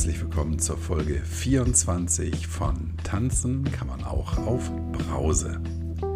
[0.00, 5.60] herzlich willkommen zur Folge 24 von Tanzen kann man auch auf Brause.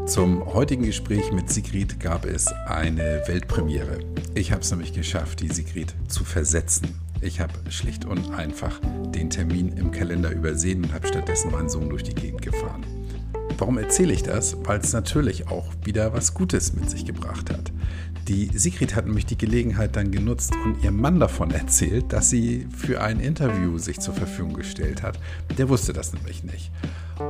[0.07, 3.99] Zum heutigen Gespräch mit Sigrid gab es eine Weltpremiere.
[4.35, 6.99] Ich habe es nämlich geschafft, die Sigrid zu versetzen.
[7.21, 8.81] Ich habe schlicht und einfach
[9.15, 12.87] den Termin im Kalender übersehen und habe stattdessen meinen Sohn durch die Gegend gefahren.
[13.59, 14.57] Warum erzähle ich das?
[14.65, 17.73] Weil es natürlich auch wieder was Gutes mit sich gebracht hat.
[18.29, 22.67] Die Sigrid hat nämlich die Gelegenheit dann genutzt und ihrem Mann davon erzählt, dass sie
[22.75, 25.19] für ein Interview sich zur Verfügung gestellt hat.
[25.59, 26.73] Der wusste das nämlich nicht.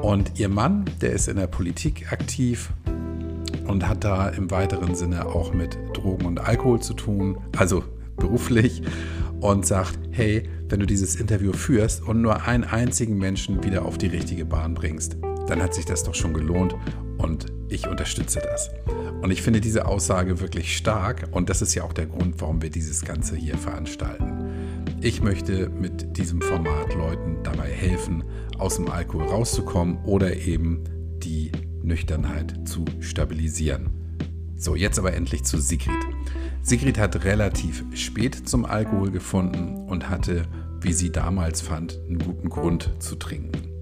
[0.02, 2.70] Und ihr Mann, der ist in der Politik aktiv
[3.66, 7.82] und hat da im weiteren Sinne auch mit Drogen und Alkohol zu tun, also
[8.16, 8.82] beruflich,
[9.40, 13.98] und sagt, hey, wenn du dieses Interview führst und nur einen einzigen Menschen wieder auf
[13.98, 15.16] die richtige Bahn bringst,
[15.46, 16.74] dann hat sich das doch schon gelohnt
[17.18, 18.70] und ich unterstütze das.
[19.22, 22.62] Und ich finde diese Aussage wirklich stark und das ist ja auch der Grund, warum
[22.62, 24.32] wir dieses Ganze hier veranstalten.
[25.00, 28.24] Ich möchte mit diesem Format Leuten dabei helfen,
[28.58, 30.84] aus dem Alkohol rauszukommen oder eben
[31.22, 33.90] die Nüchternheit zu stabilisieren.
[34.56, 35.94] So, jetzt aber endlich zu Sigrid.
[36.62, 40.44] Sigrid hat relativ spät zum Alkohol gefunden und hatte,
[40.80, 43.73] wie sie damals fand, einen guten Grund zu trinken.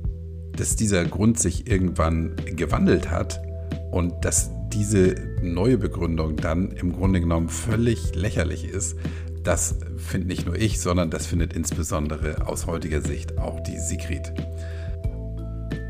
[0.56, 3.42] Dass dieser Grund sich irgendwann gewandelt hat
[3.90, 8.96] und dass diese neue Begründung dann im Grunde genommen völlig lächerlich ist,
[9.42, 14.32] das finde nicht nur ich, sondern das findet insbesondere aus heutiger Sicht auch die Sigrid.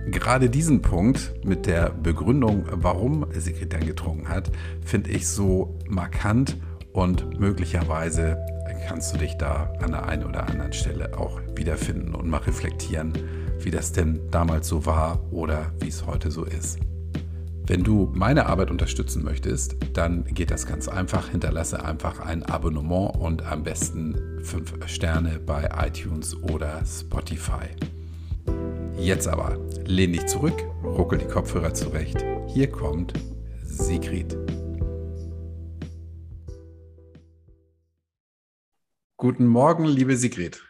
[0.07, 4.51] Gerade diesen Punkt mit der Begründung, warum Sigrid dann getrunken hat,
[4.85, 6.57] finde ich so markant
[6.93, 8.37] und möglicherweise
[8.87, 13.13] kannst du dich da an der einen oder anderen Stelle auch wiederfinden und mal reflektieren,
[13.65, 16.79] wie das denn damals so war oder wie es heute so ist.
[17.65, 21.29] Wenn du meine Arbeit unterstützen möchtest, dann geht das ganz einfach.
[21.29, 27.69] Hinterlasse einfach ein Abonnement und am besten 5 Sterne bei iTunes oder Spotify.
[28.99, 32.25] Jetzt aber lehn dich zurück, ruckel die Kopfhörer zurecht.
[32.49, 33.15] Hier kommt
[33.65, 34.37] Sigrid.
[39.17, 40.63] Guten Morgen, liebe Sigrid.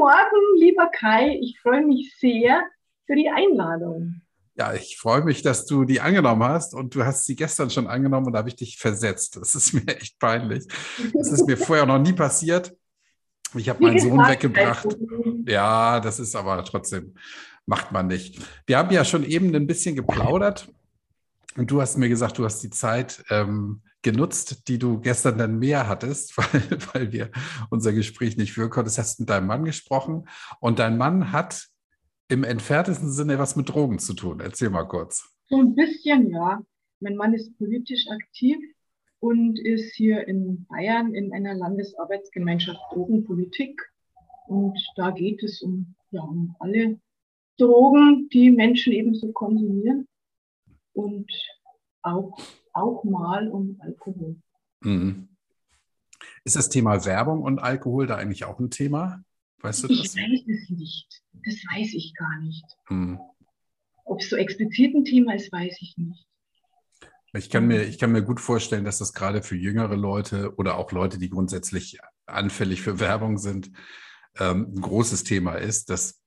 [0.00, 1.38] Guten Morgen, lieber Kai.
[1.42, 2.62] Ich freue mich sehr
[3.06, 4.22] für die Einladung.
[4.54, 7.86] Ja, ich freue mich, dass du die angenommen hast und du hast sie gestern schon
[7.86, 9.36] angenommen und da habe ich dich versetzt.
[9.36, 10.66] Das ist mir echt peinlich.
[11.12, 12.74] Das ist mir vorher noch nie passiert.
[13.54, 14.88] Ich habe meinen Sohn weggebracht.
[15.46, 17.14] Ja, das ist aber trotzdem,
[17.66, 18.40] macht man nicht.
[18.64, 20.72] Wir haben ja schon eben ein bisschen geplaudert
[21.56, 25.58] und du hast mir gesagt, du hast die Zeit ähm, genutzt, die du gestern dann
[25.58, 27.30] mehr hattest, weil, weil wir
[27.70, 28.90] unser Gespräch nicht führen konnten.
[28.90, 30.28] Du hast mit deinem Mann gesprochen
[30.60, 31.66] und dein Mann hat
[32.28, 34.40] im entferntesten Sinne was mit Drogen zu tun.
[34.40, 35.28] Erzähl mal kurz.
[35.48, 36.60] So ein bisschen, ja.
[37.00, 38.58] Mein Mann ist politisch aktiv
[39.18, 43.80] und ist hier in Bayern in einer Landesarbeitsgemeinschaft Drogenpolitik.
[44.46, 47.00] Und da geht es um, ja, um alle
[47.58, 50.06] Drogen, die Menschen ebenso konsumieren
[50.92, 51.30] und
[52.02, 52.38] auch,
[52.72, 54.36] auch mal um Alkohol.
[54.80, 55.28] Mhm.
[56.44, 59.22] Ist das Thema Werbung und Alkohol da eigentlich auch ein Thema?
[59.60, 59.98] Weißt du das?
[59.98, 61.22] Ich weiß es nicht.
[61.32, 62.64] Das weiß ich gar nicht.
[62.86, 63.20] Hm.
[64.04, 66.26] Ob es so explizit ein Thema ist, weiß ich nicht.
[67.32, 70.76] Ich kann, mir, ich kann mir gut vorstellen, dass das gerade für jüngere Leute oder
[70.76, 73.70] auch Leute, die grundsätzlich anfällig für Werbung sind,
[74.38, 76.20] ähm, ein großes Thema ist, dass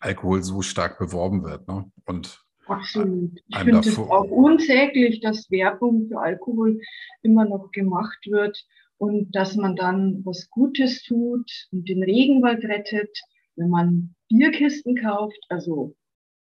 [0.00, 1.66] Alkohol so stark beworben wird.
[1.66, 1.90] Ne?
[2.04, 3.40] Und Absolut.
[3.48, 6.80] Ich finde es auch unsäglich, dass Werbung für Alkohol
[7.22, 8.64] immer noch gemacht wird
[8.98, 13.18] und dass man dann was Gutes tut und den Regenwald rettet,
[13.56, 15.38] wenn man Bierkisten kauft.
[15.48, 15.94] Also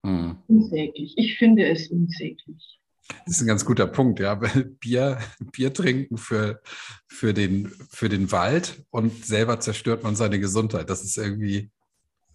[0.04, 0.36] hm.
[0.48, 1.14] unsäglich.
[1.16, 2.80] Ich finde es unsäglich.
[3.26, 5.18] Das ist ein ganz guter Punkt, ja, weil Bier,
[5.52, 6.60] Bier trinken für,
[7.08, 10.88] für, den, für den Wald und selber zerstört man seine Gesundheit.
[10.90, 11.70] Das ist irgendwie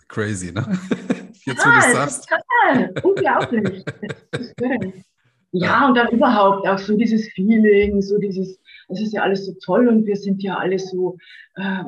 [0.07, 0.79] crazy, ne?
[1.45, 2.27] Jetzt, wo du es sagst.
[2.65, 3.83] Total, unglaublich.
[5.51, 9.53] ja, und dann überhaupt auch so dieses Feeling, so dieses, es ist ja alles so
[9.63, 11.17] toll und wir sind ja alle so,
[11.55, 11.83] äh,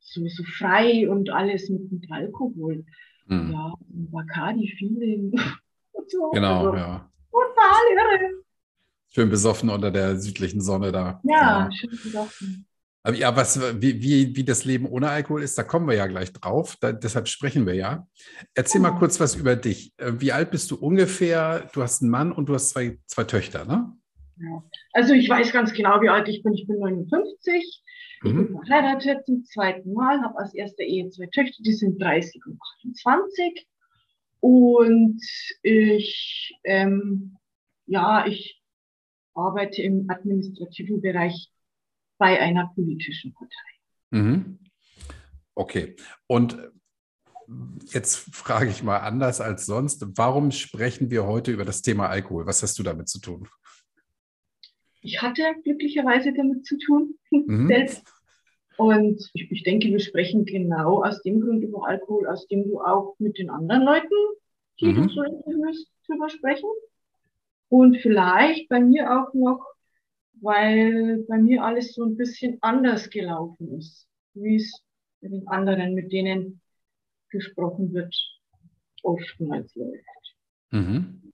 [0.00, 2.84] so, so frei und alles mit, mit Alkohol.
[3.26, 3.52] Mhm.
[3.52, 5.32] Ja, Bacardi-Feeling.
[6.08, 6.30] so.
[6.30, 7.10] Genau, also, ja.
[7.30, 8.30] Total irre.
[9.08, 11.20] Schön besoffen unter der südlichen Sonne da.
[11.24, 11.72] Ja, ja.
[11.72, 12.66] schön besoffen.
[13.06, 16.06] Aber ja, was, wie, wie, wie das Leben ohne Alkohol ist, da kommen wir ja
[16.06, 16.76] gleich drauf.
[16.80, 18.08] Da, deshalb sprechen wir ja.
[18.54, 19.92] Erzähl mal kurz was über dich.
[19.98, 21.68] Äh, wie alt bist du ungefähr?
[21.74, 23.92] Du hast einen Mann und du hast zwei, zwei Töchter, ne?
[24.38, 24.64] Ja.
[24.94, 26.54] Also ich weiß ganz genau, wie alt ich bin.
[26.54, 27.82] Ich bin 59.
[28.24, 28.46] Ich mhm.
[28.46, 32.58] bin verheiratet zum zweiten Mal, habe als erste Ehe zwei Töchter, die sind 30 und
[32.86, 33.66] 28.
[34.40, 35.20] Und
[35.62, 37.36] ich, ähm,
[37.84, 38.62] ja, ich
[39.34, 41.50] arbeite im administrativen Bereich
[42.24, 43.70] bei einer politischen Partei.
[44.10, 44.58] Mhm.
[45.54, 45.94] Okay.
[46.26, 46.56] Und
[47.92, 50.02] jetzt frage ich mal anders als sonst.
[50.16, 52.46] Warum sprechen wir heute über das Thema Alkohol?
[52.46, 53.46] Was hast du damit zu tun?
[55.02, 57.68] Ich hatte glücklicherweise damit zu tun, mhm.
[57.68, 58.02] selbst.
[58.78, 62.80] Und ich, ich, denke, wir sprechen genau aus dem Grund über Alkohol, aus dem du
[62.80, 64.14] auch mit den anderen Leuten,
[64.80, 64.94] die mhm.
[64.94, 66.70] du so interviewst, drüber sprechen.
[67.68, 69.73] Und vielleicht bei mir auch noch,
[70.40, 74.82] weil bei mir alles so ein bisschen anders gelaufen ist, wie es
[75.20, 76.60] bei den anderen, mit denen
[77.30, 78.14] gesprochen wird,
[79.02, 80.04] oftmals läuft.
[80.70, 81.32] Mhm.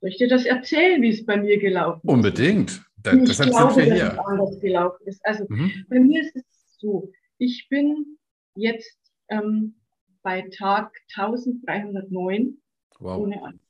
[0.00, 2.12] Soll ich dir das erzählen, wie es bei mir gelaufen ist?
[2.12, 2.84] Unbedingt.
[3.02, 4.04] Da, ich deshalb glaube, sind wir hier.
[4.04, 5.20] Dass es anders gelaufen ist.
[5.24, 5.86] Also mhm.
[5.88, 6.44] bei mir ist es
[6.78, 8.18] so, ich bin
[8.54, 8.98] jetzt
[9.28, 9.76] ähm,
[10.22, 12.58] bei Tag 1309
[12.98, 13.18] wow.
[13.18, 13.65] ohne Alkohol.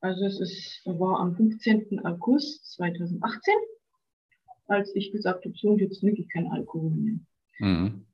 [0.00, 2.04] Also es ist, war am 15.
[2.04, 3.54] August 2018,
[4.68, 7.18] als ich gesagt habe, so und jetzt trinke ich keinen Alkohol mehr.
[7.58, 8.04] Mhm.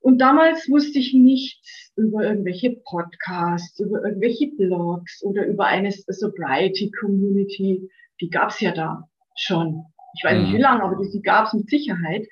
[0.00, 6.90] Und damals wusste ich nichts über irgendwelche Podcasts, über irgendwelche Blogs oder über eine Sobriety
[6.90, 7.88] Community.
[8.20, 9.82] Die gab es ja da schon.
[10.14, 10.60] Ich weiß nicht wie mhm.
[10.60, 12.28] lange, aber die gab es mit Sicherheit.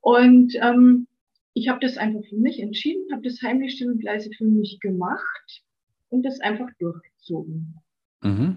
[0.00, 1.06] Und ähm,
[1.52, 4.80] ich habe das einfach für mich entschieden, habe das heimlich still und leise für mich
[4.80, 5.62] gemacht
[6.08, 7.74] und das einfach durchgezogen.
[8.22, 8.56] Mhm.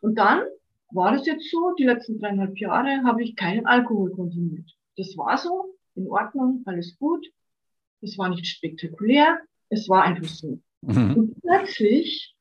[0.00, 0.42] Und dann
[0.90, 4.70] war es jetzt so, die letzten dreieinhalb Jahre habe ich keinen Alkohol konsumiert.
[4.96, 7.26] Das war so, in Ordnung, alles gut.
[8.00, 10.58] Es war nicht spektakulär, es war einfach so.
[10.82, 11.14] Mhm.
[11.16, 12.34] Und plötzlich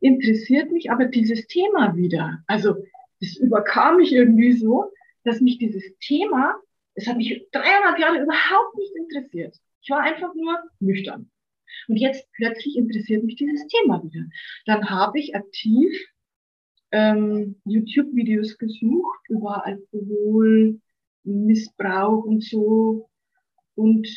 [0.00, 2.38] interessiert mich aber dieses Thema wieder.
[2.46, 2.76] Also
[3.20, 4.92] es überkam mich irgendwie so,
[5.24, 6.54] dass mich dieses Thema,
[6.94, 9.56] es hat mich dreieinhalb Jahre überhaupt nicht interessiert.
[9.82, 11.30] Ich war einfach nur nüchtern.
[11.88, 14.24] Und jetzt plötzlich interessiert mich dieses Thema wieder.
[14.66, 15.90] Dann habe ich aktiv
[16.90, 20.80] ähm, YouTube-Videos gesucht über Alkohol,
[21.24, 23.08] Missbrauch und so.
[23.74, 24.08] Und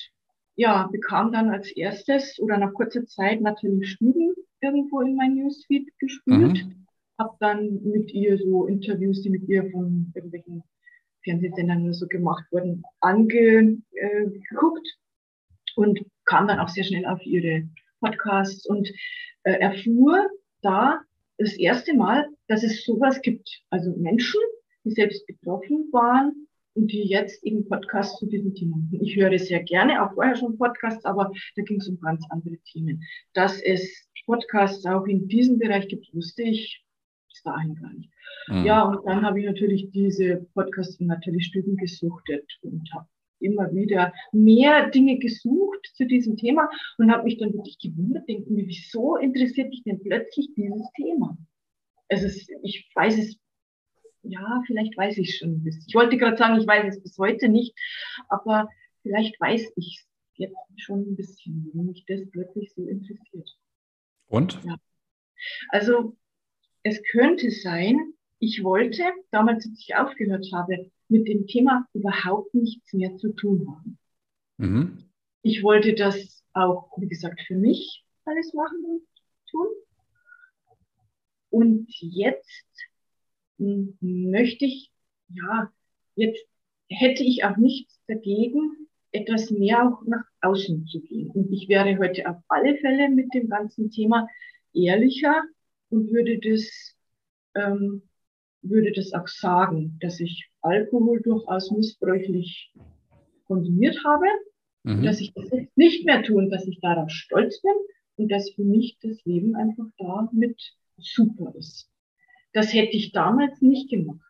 [0.55, 5.87] ja, bekam dann als erstes oder nach kurzer Zeit Nathalie Stüben irgendwo in mein Newsfeed
[5.99, 6.65] gespült.
[6.65, 6.85] Mhm.
[7.17, 10.63] Habe dann mit ihr so Interviews, die mit ihr von irgendwelchen
[11.23, 15.99] Fernsehsendern oder so gemacht wurden, angeguckt äh, und
[16.31, 17.67] kam dann auch sehr schnell auf ihre
[17.99, 18.89] Podcasts und
[19.43, 20.29] äh, erfuhr
[20.61, 21.01] da
[21.37, 23.49] das erste Mal, dass es sowas gibt.
[23.69, 24.39] Also Menschen,
[24.85, 29.01] die selbst betroffen waren und die jetzt eben Podcasts zu diesem Thema machen.
[29.01, 32.57] Ich höre sehr gerne, auch vorher schon Podcasts, aber da ging es um ganz andere
[32.71, 33.03] Themen.
[33.33, 36.81] Dass es Podcasts auch in diesem Bereich gibt, wusste ich
[37.27, 38.09] bis dahin gar nicht.
[38.47, 38.63] Mhm.
[38.63, 43.07] Ja, und dann habe ich natürlich diese Podcasts von Nathalie Stüben gesuchtet und habe
[43.41, 48.57] immer wieder mehr Dinge gesucht zu diesem Thema und habe mich dann wirklich gewundert, denken,
[48.57, 51.37] wieso interessiert mich denn plötzlich dieses Thema?
[52.09, 52.27] Also
[52.63, 53.39] ich weiß es
[54.23, 55.85] ja, vielleicht weiß ich schon ein bisschen.
[55.87, 57.75] Ich wollte gerade sagen, ich weiß es bis heute nicht,
[58.29, 58.69] aber
[59.01, 63.49] vielleicht weiß ich es jetzt schon ein bisschen, warum mich das plötzlich so interessiert.
[64.27, 64.59] Und?
[64.63, 64.75] Ja.
[65.69, 66.15] Also,
[66.83, 72.93] es könnte sein, ich wollte, damals, als ich aufgehört habe, mit dem Thema überhaupt nichts
[72.93, 73.97] mehr zu tun haben.
[74.57, 75.03] Mhm.
[75.43, 79.01] Ich wollte das auch, wie gesagt, für mich alles machen und
[79.49, 79.67] tun.
[81.49, 82.63] Und jetzt
[83.99, 84.91] möchte ich,
[85.29, 85.71] ja,
[86.15, 86.45] jetzt
[86.89, 91.29] hätte ich auch nichts dagegen, etwas mehr auch nach außen zu gehen.
[91.31, 94.27] Und ich wäre heute auf alle Fälle mit dem ganzen Thema
[94.73, 95.43] ehrlicher
[95.89, 96.95] und würde das,
[97.55, 98.03] ähm,
[98.61, 102.73] würde das auch sagen, dass ich Alkohol durchaus missbräuchlich
[103.45, 104.25] konsumiert habe,
[104.83, 105.03] mhm.
[105.03, 107.73] dass ich das jetzt nicht mehr tue und dass ich darauf stolz bin
[108.17, 110.61] und dass für mich das Leben einfach damit
[110.97, 111.89] super ist.
[112.53, 114.21] Das hätte ich damals nicht gemacht,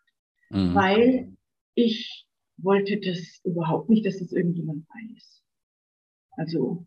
[0.50, 0.76] mhm.
[0.76, 1.34] weil
[1.76, 2.26] ich
[2.58, 5.42] wollte das überhaupt nicht, dass das irgendjemand weiß.
[6.38, 6.86] Also,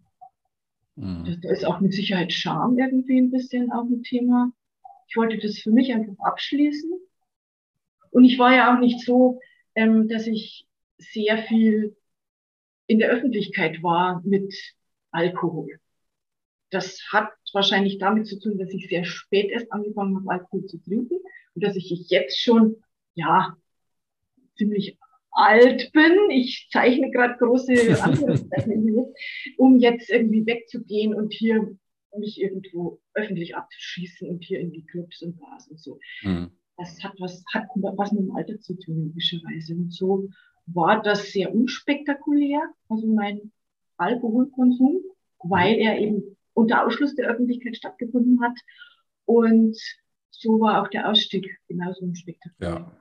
[0.97, 1.25] mhm.
[1.27, 4.53] das, da ist auch mit Sicherheit Scham irgendwie ein bisschen auch ein Thema.
[5.09, 6.91] Ich wollte das für mich einfach abschließen.
[8.15, 9.41] Und ich war ja auch nicht so,
[9.75, 10.69] ähm, dass ich
[10.99, 11.97] sehr viel
[12.87, 14.55] in der Öffentlichkeit war mit
[15.11, 15.81] Alkohol.
[16.71, 20.79] Das hat wahrscheinlich damit zu tun, dass ich sehr spät erst angefangen habe, Alkohol zu
[20.79, 21.19] trinken
[21.55, 22.77] und dass ich jetzt schon,
[23.15, 23.57] ja,
[24.57, 24.97] ziemlich
[25.33, 26.31] alt bin.
[26.31, 28.97] Ich zeichne gerade große Anführungszeichen,
[29.57, 31.77] um jetzt irgendwie wegzugehen und hier
[32.17, 35.99] mich irgendwo öffentlich abzuschießen und hier in die Clubs und Bars und so.
[36.23, 36.53] Mhm.
[36.77, 39.75] Das hat was, hat was mit dem Alter zu tun, logischerweise.
[39.75, 40.29] Und so
[40.67, 43.53] war das sehr unspektakulär, also mein
[43.97, 45.01] Alkoholkonsum,
[45.39, 48.59] weil er eben unter Ausschluss der Öffentlichkeit stattgefunden hat.
[49.25, 49.77] Und
[50.31, 52.71] so war auch der Ausstieg genauso unspektakulär.
[52.71, 52.97] Ja.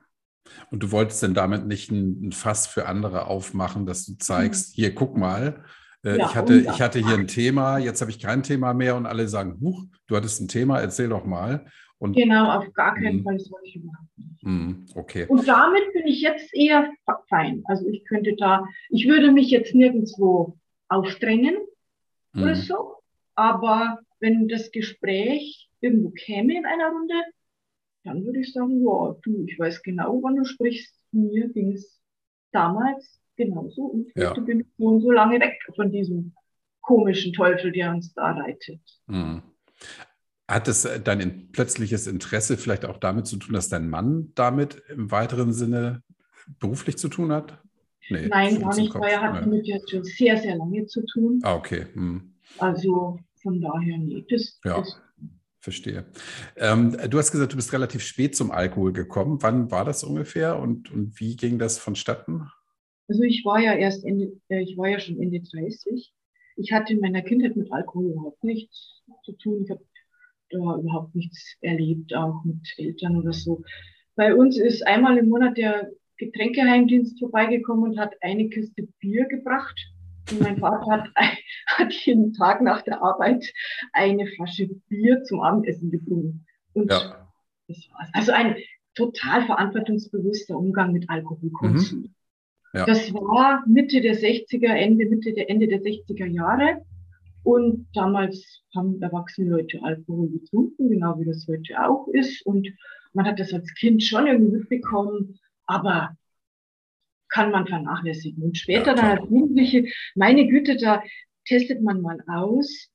[0.70, 4.70] Und du wolltest denn damit nicht ein, ein Fass für andere aufmachen, dass du zeigst,
[4.70, 4.74] mhm.
[4.74, 5.64] hier, guck mal,
[6.04, 8.94] äh, ja, ich, hatte, ich hatte hier ein Thema, jetzt habe ich kein Thema mehr
[8.94, 11.66] und alle sagen, huch, du hattest ein Thema, erzähl doch mal.
[11.98, 13.22] Und, genau, auf gar keinen mh.
[13.22, 14.42] Fall, das wollte ich überhaupt nicht.
[14.42, 15.26] Mh, okay.
[15.28, 16.90] Und damit bin ich jetzt eher
[17.28, 17.62] fein.
[17.66, 20.58] Also ich könnte da, ich würde mich jetzt nirgendwo
[20.88, 21.56] aufdrängen
[22.32, 22.42] mh.
[22.42, 22.94] oder so,
[23.34, 27.14] aber wenn das Gespräch irgendwo käme in einer Runde,
[28.04, 30.94] dann würde ich sagen, ja, du, ich weiß genau, wann du sprichst.
[31.12, 32.00] Mir ging es
[32.52, 34.30] damals genauso und ja.
[34.30, 36.34] heute bin ich schon so lange weg von diesem
[36.80, 38.80] komischen Teufel, der uns da reitet.
[39.06, 39.42] Mhm.
[40.46, 44.82] Hat es äh, dein plötzliches Interesse vielleicht auch damit zu tun, dass dein Mann damit
[44.88, 46.02] im weiteren Sinne
[46.60, 47.58] beruflich zu tun hat?
[48.10, 49.46] Nee, Nein, gar nicht, weil er hat ja.
[49.46, 51.40] mit jetzt schon sehr, sehr lange zu tun.
[51.42, 51.86] Ah, okay.
[51.94, 52.34] Hm.
[52.58, 54.78] Also von daher, nee, das, ja.
[54.78, 55.00] das
[55.64, 56.04] Verstehe.
[56.56, 59.38] Ähm, du hast gesagt, du bist relativ spät zum Alkohol gekommen.
[59.40, 62.50] Wann war das ungefähr und, und wie ging das vonstatten?
[63.08, 66.12] Also ich war ja erst Ende, äh, ich war ja schon Ende 30.
[66.56, 69.62] Ich hatte in meiner Kindheit mit Alkohol überhaupt nichts zu tun.
[69.64, 69.82] Ich habe
[70.54, 73.62] da überhaupt nichts erlebt, auch mit Eltern oder so.
[74.16, 79.78] Bei uns ist einmal im Monat der Getränkeheimdienst vorbeigekommen und hat eine Kiste Bier gebracht.
[80.30, 81.08] Und mein Vater hat,
[81.66, 83.52] hat jeden Tag nach der Arbeit
[83.92, 86.46] eine Flasche Bier zum Abendessen getrunken.
[86.72, 87.28] Und ja.
[87.68, 88.08] das war's.
[88.12, 88.56] Also ein
[88.94, 92.00] total verantwortungsbewusster Umgang mit Alkoholkonsum.
[92.00, 92.14] Mhm.
[92.72, 92.86] Ja.
[92.86, 96.84] Das war Mitte der 60er, Ende, Mitte der Ende der 60er Jahre.
[97.44, 102.44] Und damals haben erwachsene Leute Alkohol getrunken, genau wie das heute auch ist.
[102.46, 102.68] Und
[103.12, 106.16] man hat das als Kind schon irgendwie mitbekommen, aber
[107.28, 108.42] kann man vernachlässigen.
[108.42, 111.02] Und später dann als Jugendliche, meine Güte, da
[111.46, 112.88] testet man mal aus,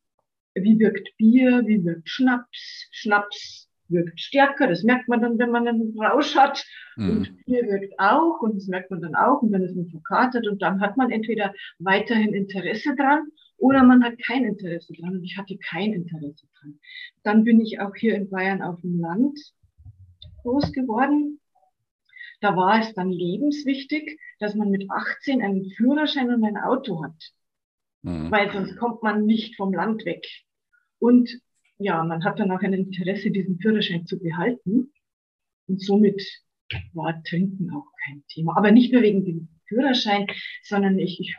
[0.56, 2.88] wie wirkt Bier, wie wirkt Schnaps.
[2.91, 6.65] Schnaps wirkt stärker, das merkt man dann, wenn man einen Rausch hat.
[6.96, 7.10] Mhm.
[7.10, 10.48] Und Bier wirkt auch und das merkt man dann auch und dann ist man verkatert
[10.48, 13.27] und dann hat man entweder weiterhin Interesse dran
[13.60, 16.80] oder man hat kein Interesse dran und ich hatte kein Interesse dran.
[17.24, 19.39] Dann bin ich auch hier in Bayern auf dem Land
[20.42, 21.39] groß geworden.
[22.42, 27.32] Da war es dann lebenswichtig, dass man mit 18 einen Führerschein und ein Auto hat.
[28.01, 28.32] Mhm.
[28.32, 30.25] Weil sonst kommt man nicht vom Land weg.
[31.00, 31.30] Und
[31.78, 34.94] ja, man hat dann auch ein Interesse, diesen Führerschein zu behalten.
[35.68, 36.22] Und somit
[36.94, 38.56] war Trinken auch kein Thema.
[38.58, 40.28] Aber nicht nur wegen dem Führerschein,
[40.63, 41.36] sondern ich, ich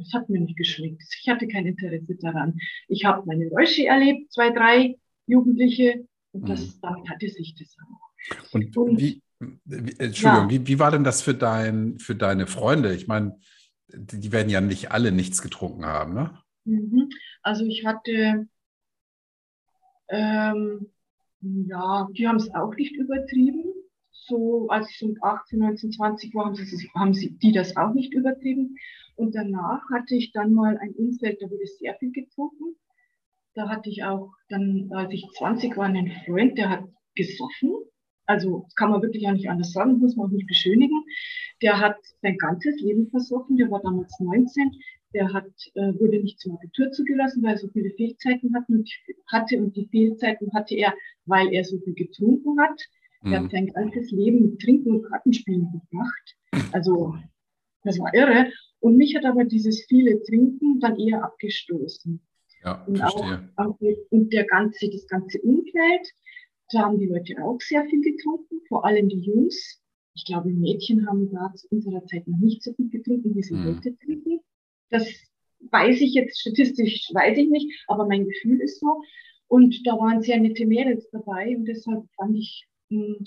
[0.00, 1.02] es hat mir nicht geschmeckt.
[1.20, 2.58] Ich hatte kein Interesse daran.
[2.88, 6.78] Ich habe meine Räusche erlebt, zwei, drei Jugendliche, und das, mhm.
[6.82, 8.52] damit hatte sich das auch.
[8.52, 9.22] Und, und wie,
[9.64, 10.50] wie, Entschuldigung, ja.
[10.50, 12.94] wie, wie war denn das für, dein, für deine Freunde?
[12.94, 13.38] Ich meine,
[13.88, 16.38] die werden ja nicht alle nichts getrunken haben, ne?
[16.64, 17.10] Mhm.
[17.42, 18.48] Also ich hatte,
[20.08, 20.90] ähm,
[21.40, 23.64] ja, die haben es auch nicht übertrieben.
[24.10, 27.92] So, als ich so 18, 19, 20 war, haben sie, haben sie die das auch
[27.92, 28.76] nicht übertrieben.
[29.16, 32.76] Und danach hatte ich dann mal ein Umfeld, da wurde sehr viel getrunken.
[33.54, 37.72] Da hatte ich auch dann, als ich 20 war, einen Freund, der hat gesoffen.
[38.26, 41.04] Also das kann man wirklich auch nicht anders sagen, muss man auch nicht beschönigen.
[41.62, 44.72] Der hat sein ganzes Leben versoffen, der war damals 19.
[45.12, 48.90] Der hat, äh, wurde nicht zum Abitur zugelassen, weil er so viele Fehlzeiten hat und,
[49.30, 49.58] hatte.
[49.58, 50.92] Und die Fehlzeiten hatte er,
[51.26, 52.80] weil er so viel getrunken hat.
[53.22, 53.32] Mhm.
[53.32, 56.36] Er hat sein ganzes Leben mit Trinken und Kartenspielen verbracht.
[56.72, 57.14] Also
[57.84, 58.50] das war irre.
[58.84, 62.20] Und mich hat aber dieses viele Trinken dann eher abgestoßen.
[62.62, 63.48] Ja, und verstehe.
[63.56, 63.78] Auch,
[64.10, 66.06] und der ganze, das ganze Umfeld,
[66.70, 69.82] da haben die Leute auch sehr viel getrunken, vor allem die Jungs.
[70.14, 73.54] Ich glaube, Mädchen haben da zu unserer Zeit noch nicht so viel getrunken, wie sie
[73.54, 73.74] hm.
[73.74, 74.40] heute trinken.
[74.90, 75.08] Das
[75.70, 79.00] weiß ich jetzt statistisch, weiß ich nicht, aber mein Gefühl ist so.
[79.48, 83.26] Und da waren sehr nette Mädels dabei und deshalb fand ich hm,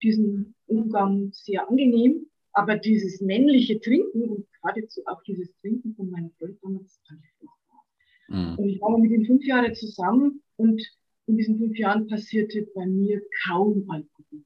[0.00, 2.28] diesen Umgang sehr angenehm.
[2.52, 7.84] Aber dieses männliche Trinken und geradezu auch dieses Trinken von meinen Freund damals ich furchtbar.
[8.28, 8.58] Mhm.
[8.58, 10.82] Und ich war mit ihm fünf Jahre zusammen und
[11.26, 14.44] in diesen fünf Jahren passierte bei mir kaum Alkohol.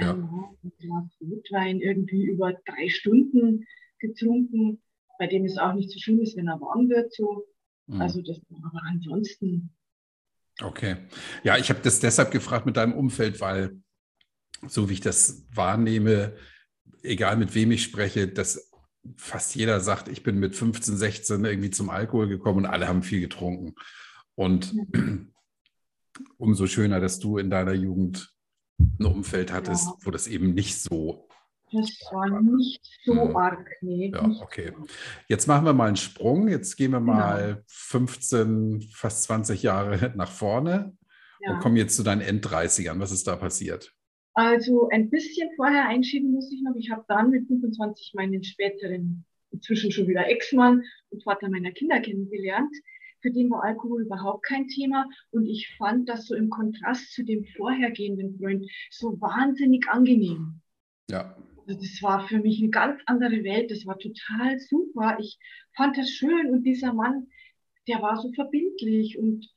[0.00, 0.12] Ja.
[0.12, 3.66] ein Glas Rotwein irgendwie über drei Stunden
[3.98, 4.80] getrunken,
[5.18, 7.12] bei dem es auch nicht so schlimm ist, wenn er warm wird.
[7.12, 7.46] So.
[7.86, 8.00] Mhm.
[8.00, 9.70] Also das, aber ansonsten.
[10.62, 10.96] Okay.
[11.42, 13.80] Ja, ich habe das deshalb gefragt mit deinem Umfeld, weil
[14.66, 16.36] so wie ich das wahrnehme,
[17.02, 18.67] egal mit wem ich spreche, dass
[19.16, 23.02] fast jeder sagt, ich bin mit 15, 16 irgendwie zum Alkohol gekommen und alle haben
[23.02, 23.74] viel getrunken.
[24.34, 24.74] Und
[26.36, 28.34] umso schöner, dass du in deiner Jugend
[28.78, 29.94] ein Umfeld hattest, ja.
[30.00, 31.28] wo das eben nicht so.
[31.72, 33.36] Das war nicht so hm.
[33.36, 34.10] arg, nee.
[34.14, 34.72] Ja, okay.
[35.28, 36.48] Jetzt machen wir mal einen Sprung.
[36.48, 37.62] Jetzt gehen wir mal genau.
[37.66, 40.96] 15, fast 20 Jahre nach vorne
[41.40, 41.52] ja.
[41.52, 43.00] und kommen jetzt zu deinen End-30ern.
[43.00, 43.92] Was ist da passiert?
[44.38, 46.76] Also ein bisschen vorher einschieben muss ich noch.
[46.76, 51.98] Ich habe dann mit 25 meinen späteren, inzwischen schon wieder Ex-Mann und Vater meiner Kinder
[51.98, 52.72] kennengelernt.
[53.20, 55.08] Für den war Alkohol überhaupt kein Thema.
[55.32, 60.60] Und ich fand das so im Kontrast zu dem vorhergehenden Freund so wahnsinnig angenehm.
[61.10, 61.36] Ja.
[61.66, 63.72] Also das war für mich eine ganz andere Welt.
[63.72, 65.16] Das war total super.
[65.18, 65.36] Ich
[65.74, 66.50] fand das schön.
[66.50, 67.26] Und dieser Mann,
[67.88, 69.52] der war so verbindlich und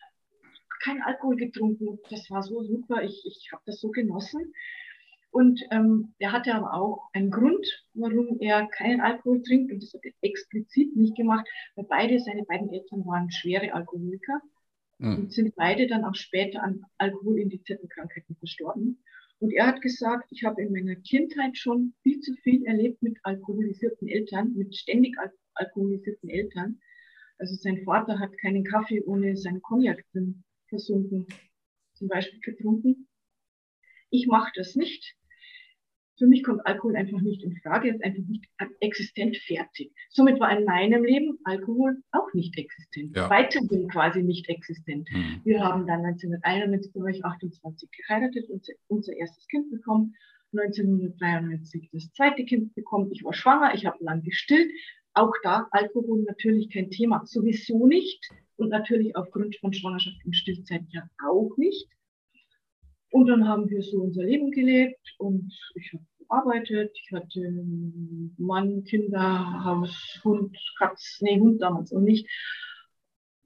[0.84, 2.00] kein Alkohol getrunken.
[2.10, 3.04] Das war so super.
[3.04, 4.54] Ich, ich habe das so genossen.
[5.32, 9.72] Und ähm, er hatte aber auch einen Grund, warum er keinen Alkohol trinkt.
[9.72, 14.42] Und das hat er explizit nicht gemacht, weil beide, seine beiden Eltern waren schwere Alkoholiker
[14.98, 15.16] mhm.
[15.16, 19.02] und sind beide dann auch später an alkoholindizierten Krankheiten verstorben.
[19.40, 23.18] Und er hat gesagt, ich habe in meiner Kindheit schon viel zu viel erlebt mit
[23.24, 26.80] alkoholisierten Eltern, mit ständig al alkoholisierten Eltern.
[27.38, 31.28] Also sein Vater hat keinen Kaffee ohne seinen Cognac drin versunken,
[31.94, 33.08] zum Beispiel getrunken.
[34.10, 35.16] Ich mache das nicht.
[36.18, 38.48] Für mich kommt Alkohol einfach nicht in Frage, ist einfach nicht
[38.80, 39.92] existent fertig.
[40.10, 43.16] Somit war in meinem Leben Alkohol auch nicht existent.
[43.16, 43.30] Ja.
[43.30, 45.10] Weiterhin quasi nicht existent.
[45.12, 45.42] Mhm.
[45.44, 50.16] Wir haben dann 1991, da war ich 28, geheiratet und unser erstes Kind bekommen.
[50.54, 53.10] 1993 das zweite Kind bekommen.
[53.12, 54.70] Ich war schwanger, ich habe lang gestillt.
[55.14, 57.26] Auch da Alkohol natürlich kein Thema.
[57.26, 58.30] Sowieso nicht
[58.62, 61.88] und natürlich aufgrund von Schwangerschaft und Stillzeit ja auch nicht.
[63.10, 67.42] Und dann haben wir so unser Leben gelebt und ich habe gearbeitet, ich hatte
[68.38, 72.26] Mann, Kinder, Haus, Hund, Katz, nee, Hund damals noch nicht.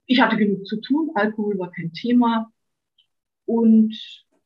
[0.06, 2.52] Ich hatte genug zu tun, Alkohol war kein Thema
[3.44, 3.96] und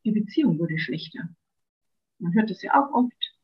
[0.05, 1.29] die Beziehung wurde schlechter.
[2.19, 3.35] Man hört das ja auch oft.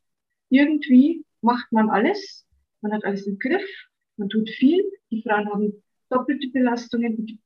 [0.49, 2.47] Irgendwie macht man alles,
[2.81, 3.69] man hat alles im Griff,
[4.17, 7.41] man tut viel, die Frauen haben doppelte Belastungen die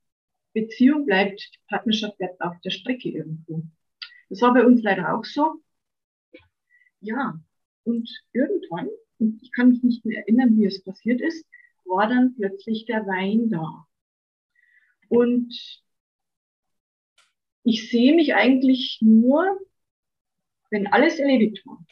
[0.53, 3.63] Beziehung bleibt, die Partnerschaft bleibt auf der Strecke irgendwo.
[4.29, 5.61] Das war bei uns leider auch so.
[6.99, 7.39] Ja,
[7.83, 11.45] und irgendwann, und ich kann mich nicht mehr erinnern, wie es passiert ist,
[11.85, 13.87] war dann plötzlich der Wein da.
[15.09, 15.53] Und
[17.63, 19.59] ich sehe mich eigentlich nur,
[20.69, 21.85] wenn alles erledigt war.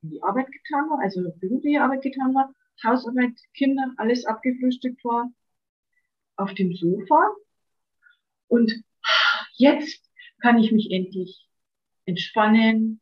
[0.00, 5.30] Wenn die Arbeit getan war, also berufliche Arbeit getan war, Hausarbeit, Kinder, alles abgefrühstückt war,
[6.36, 7.34] auf dem Sofa
[8.48, 8.72] und
[9.54, 11.48] jetzt kann ich mich endlich
[12.04, 13.00] entspannen,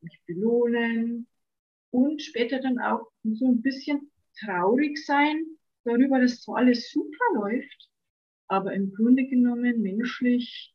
[0.00, 1.26] mich belohnen
[1.90, 5.44] und später dann auch so ein bisschen traurig sein
[5.84, 7.90] darüber, dass zwar alles super läuft,
[8.48, 10.74] aber im Grunde genommen menschlich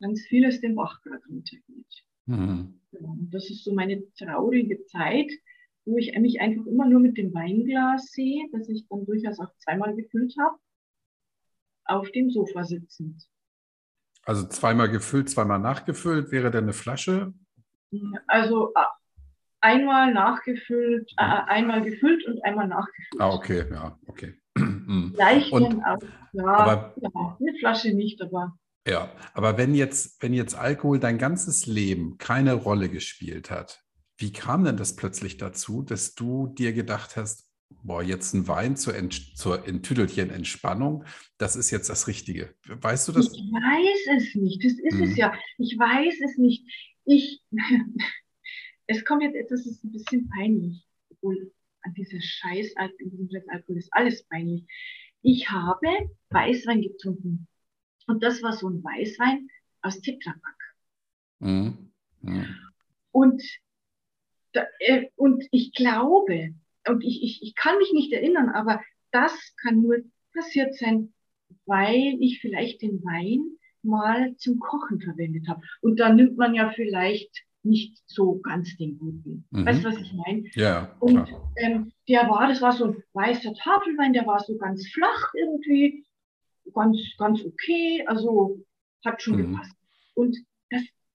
[0.00, 2.04] ganz vieles den Bach gerade runtergeht.
[2.26, 2.80] Mhm.
[2.92, 5.30] Und das ist so meine traurige Zeit,
[5.88, 9.52] wo ich mich einfach immer nur mit dem Weinglas sehe, das ich dann durchaus auch
[9.58, 10.56] zweimal gefüllt habe,
[11.84, 13.26] auf dem Sofa sitzend.
[14.24, 17.32] Also zweimal gefüllt, zweimal nachgefüllt, wäre denn eine Flasche?
[18.26, 18.80] Also äh,
[19.62, 23.20] einmal nachgefüllt, äh, einmal gefüllt und einmal nachgefüllt.
[23.22, 24.34] Ah, okay, ja, okay.
[25.14, 25.98] Leicht und, auch,
[26.32, 28.58] ja, aber, ja, eine Flasche nicht, aber.
[28.86, 33.87] Ja, aber wenn jetzt, wenn jetzt Alkohol dein ganzes Leben keine Rolle gespielt hat,
[34.18, 37.48] wie kam denn das plötzlich dazu, dass du dir gedacht hast,
[37.82, 41.04] boah, jetzt ein Wein zur, Ent zur Tüdelchen Entspannung,
[41.38, 42.54] das ist jetzt das Richtige.
[42.66, 43.32] Weißt du das?
[43.32, 44.64] Ich weiß es nicht.
[44.64, 45.02] Das ist mhm.
[45.04, 45.32] es ja.
[45.58, 46.66] Ich weiß es nicht.
[47.04, 47.40] Ich,
[48.86, 50.84] es kommt jetzt etwas, das ist ein bisschen peinlich.
[51.10, 51.52] Obwohl
[51.82, 54.64] an dieser Scheiß, in diesem Scheiß Alkohol ist alles peinlich.
[55.22, 57.46] Ich habe Weißwein getrunken.
[58.08, 59.48] Und das war so ein Weißwein
[59.82, 60.74] aus Tetrapack.
[61.38, 61.92] Mhm.
[62.22, 62.56] Mhm.
[63.12, 63.42] Und
[65.16, 66.54] und ich glaube,
[66.86, 69.98] und ich, ich, ich kann mich nicht erinnern, aber das kann nur
[70.34, 71.12] passiert sein,
[71.66, 75.62] weil ich vielleicht den Wein mal zum Kochen verwendet habe.
[75.80, 79.44] Und da nimmt man ja vielleicht nicht so ganz den guten.
[79.50, 79.66] Mhm.
[79.66, 80.44] Weißt du, was ich meine?
[80.54, 80.96] Ja.
[81.00, 85.32] Und ähm, der war, das war so ein weißer Tafelwein, der war so ganz flach
[85.34, 86.04] irgendwie,
[86.74, 88.58] ganz, ganz okay, also
[89.04, 89.52] hat schon mhm.
[89.52, 89.74] gepasst.
[90.14, 90.36] Und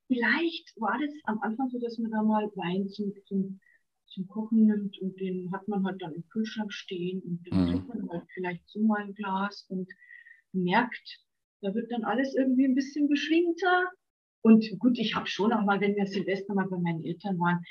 [0.07, 3.59] vielleicht war das am Anfang so, dass man da mal Wein zum, zum,
[4.07, 7.67] zum Kochen nimmt und den hat man halt dann im Kühlschrank stehen und dann mhm.
[7.69, 9.89] trinkt man halt vielleicht so mal ein Glas und
[10.51, 11.19] merkt,
[11.61, 13.87] da wird dann alles irgendwie ein bisschen beschwingter.
[14.41, 17.63] Und gut, ich habe schon auch mal, wenn wir Silvester mal bei meinen Eltern waren,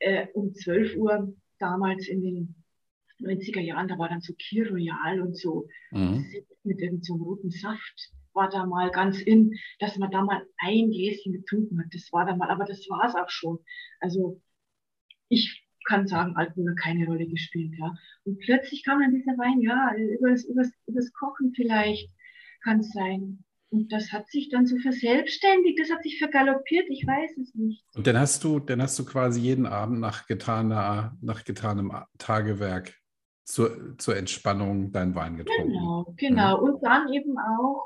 [0.00, 2.54] äh, um 12 Uhr damals in den
[3.20, 6.26] 90er Jahren, da war dann so Kir Royal und so mhm.
[6.64, 10.90] mit irgendeinem so roten Saft war da mal ganz in, dass man da mal ein
[10.90, 11.86] Gläschen getrunken hat.
[11.92, 13.58] Das war da mal, aber das war es auch schon.
[14.00, 14.40] Also
[15.28, 17.94] ich kann sagen, Alkohol hat keine Rolle gespielt, ja.
[18.24, 22.10] Und plötzlich kam dann dieser Wein, ja, übers, übers, übers Kochen vielleicht
[22.62, 23.44] kann es sein.
[23.70, 27.84] Und das hat sich dann so verselbstständigt, das hat sich vergaloppiert, ich weiß es nicht.
[27.94, 32.94] Und dann hast du, dann hast du quasi jeden Abend nach, getaner, nach getanem Tagewerk
[33.44, 35.72] zur, zur Entspannung deinen Wein getrunken.
[35.72, 36.58] Genau, genau.
[36.58, 36.64] Mhm.
[36.68, 37.84] Und dann eben auch,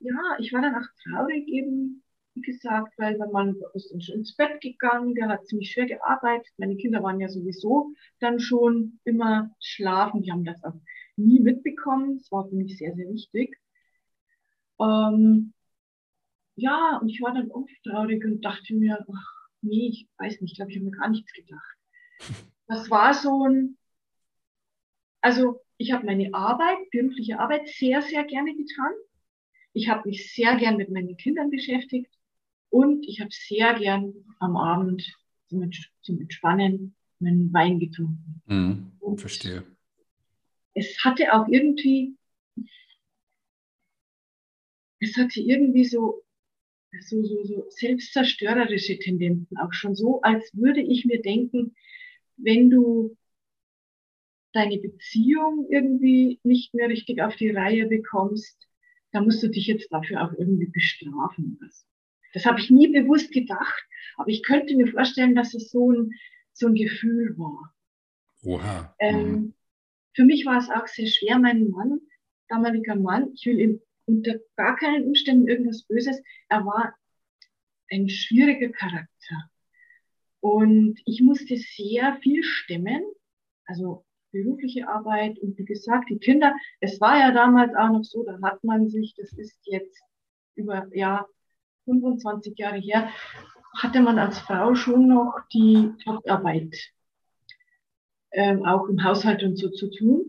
[0.00, 2.02] ja, ich war dann auch traurig eben,
[2.34, 5.86] wie gesagt, weil mein Mann ist dann schon ins Bett gegangen, der hat ziemlich schwer
[5.86, 6.52] gearbeitet.
[6.58, 10.78] Meine Kinder waren ja sowieso dann schon immer schlafen, die haben das auch
[11.16, 12.18] nie mitbekommen.
[12.18, 13.56] Das war für mich sehr, sehr wichtig.
[14.78, 15.54] Ähm,
[16.56, 20.52] ja, und ich war dann oft traurig und dachte mir, ach nee, ich weiß nicht,
[20.52, 21.76] ich glaube, ich habe mir gar nichts gedacht.
[22.66, 23.76] Das war so ein,
[25.20, 28.92] also ich habe meine Arbeit, berufliche Arbeit sehr, sehr gerne getan.
[29.76, 32.10] Ich habe mich sehr gern mit meinen Kindern beschäftigt
[32.70, 35.04] und ich habe sehr gern am Abend
[35.48, 38.40] zum, zum Entspannen meinen Wein getrunken.
[38.46, 39.64] Mhm, verstehe.
[40.72, 42.16] Es hatte auch irgendwie
[44.98, 46.24] es hatte irgendwie so,
[47.02, 51.76] so, so, so selbstzerstörerische Tendenzen, auch schon so, als würde ich mir denken,
[52.38, 53.14] wenn du
[54.54, 58.65] deine Beziehung irgendwie nicht mehr richtig auf die Reihe bekommst,
[59.16, 61.58] dann musst du dich jetzt dafür auch irgendwie bestrafen.
[62.34, 63.82] Das habe ich nie bewusst gedacht,
[64.16, 66.12] aber ich könnte mir vorstellen, dass es so ein,
[66.52, 67.74] so ein Gefühl war.
[68.42, 68.94] Oha.
[68.98, 69.54] Ähm, mhm.
[70.12, 72.00] für mich war es auch sehr schwer, meinen Mann,
[72.48, 76.22] damaliger Mann, ich will ihm unter gar keinen Umständen irgendwas Böses.
[76.50, 76.94] Er war
[77.90, 79.50] ein schwieriger Charakter.
[80.40, 83.02] Und ich musste sehr viel stemmen,
[83.64, 86.54] also berufliche Arbeit und wie gesagt, die Kinder.
[86.80, 90.02] Es war ja damals auch noch so, da hat man sich, das ist jetzt
[90.54, 91.26] über ja
[91.84, 93.08] 25 Jahre her,
[93.76, 96.74] hatte man als Frau schon noch die Hauptarbeit
[98.32, 100.24] ähm, auch im Haushalt und so zu tun.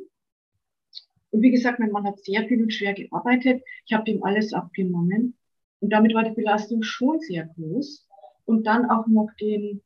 [1.30, 3.64] Und wie gesagt, mein Mann hat sehr viel und schwer gearbeitet.
[3.86, 5.38] Ich habe ihm alles abgenommen.
[5.80, 8.08] Und damit war die Belastung schon sehr groß.
[8.46, 9.82] Und dann auch noch den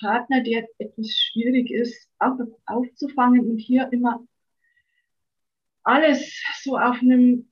[0.00, 4.26] Partner, der etwas schwierig ist, auch aufzufangen und hier immer
[5.82, 7.48] alles so auf einem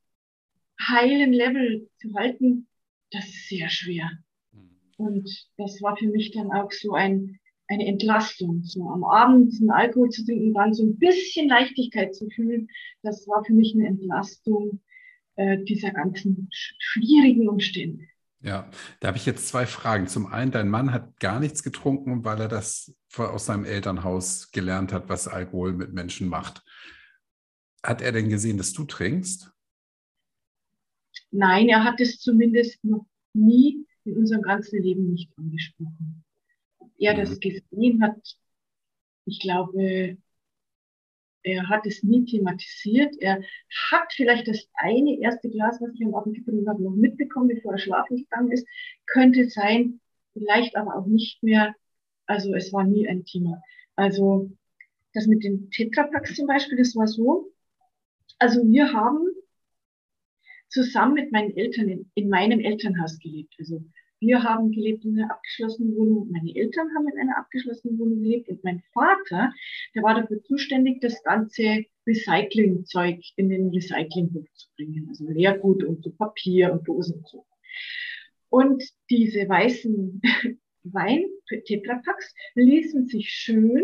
[0.80, 2.68] heilen Level zu halten,
[3.10, 4.10] das ist sehr schwer.
[4.52, 4.70] Mhm.
[4.98, 8.62] Und das war für mich dann auch so ein eine Entlastung.
[8.64, 12.68] So am Abend diesen Alkohol zu trinken, dann so ein bisschen Leichtigkeit zu fühlen,
[13.02, 14.80] das war für mich eine Entlastung
[15.36, 18.04] äh, dieser ganzen schwierigen Umstände.
[18.40, 18.70] Ja,
[19.00, 20.06] da habe ich jetzt zwei Fragen.
[20.06, 24.92] Zum einen, dein Mann hat gar nichts getrunken, weil er das aus seinem Elternhaus gelernt
[24.92, 26.62] hat, was Alkohol mit Menschen macht.
[27.82, 29.50] Hat er denn gesehen, dass du trinkst?
[31.30, 36.24] Nein, er hat es zumindest noch nie in unserem ganzen Leben nicht angesprochen
[36.98, 37.40] er das mhm.
[37.40, 38.38] gesehen hat,
[39.26, 40.16] ich glaube,
[41.46, 43.14] er hat es nie thematisiert.
[43.20, 43.40] Er
[43.90, 47.72] hat vielleicht das eine erste Glas, was ich am Abend getrunken habe, noch mitbekommen, bevor
[47.72, 48.66] er schlafen gegangen ist.
[49.06, 50.00] Könnte sein,
[50.32, 51.74] vielleicht aber auch nicht mehr.
[52.26, 53.62] Also es war nie ein Thema.
[53.94, 54.50] Also
[55.14, 57.52] das mit den Tetrapacks zum Beispiel, das war so.
[58.40, 59.28] Also wir haben
[60.68, 63.54] zusammen mit meinen Eltern in, in meinem Elternhaus gelebt.
[63.60, 63.84] Also
[64.20, 66.30] wir haben gelebt in einer abgeschlossenen Wohnung.
[66.30, 68.48] Meine Eltern haben in einer abgeschlossenen Wohnung gelebt.
[68.48, 69.52] Und mein Vater,
[69.94, 75.06] der war dafür zuständig, das ganze Recyclingzeug in den Recyclinghof zu bringen.
[75.08, 77.46] Also Leergut und so Papier und Dosen und so.
[78.48, 80.22] Und diese weißen
[80.84, 83.82] Wein-Tetrapacks ließen sich schön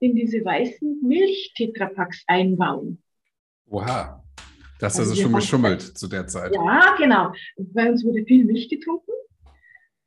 [0.00, 3.02] in diese weißen Milch-Tetrapacks einbauen.
[3.68, 4.20] Oha.
[4.80, 6.52] Das also, also schon geschummelt zu der Zeit.
[6.54, 7.32] Ja, genau.
[7.56, 9.12] Bei uns wurde viel Milch getrunken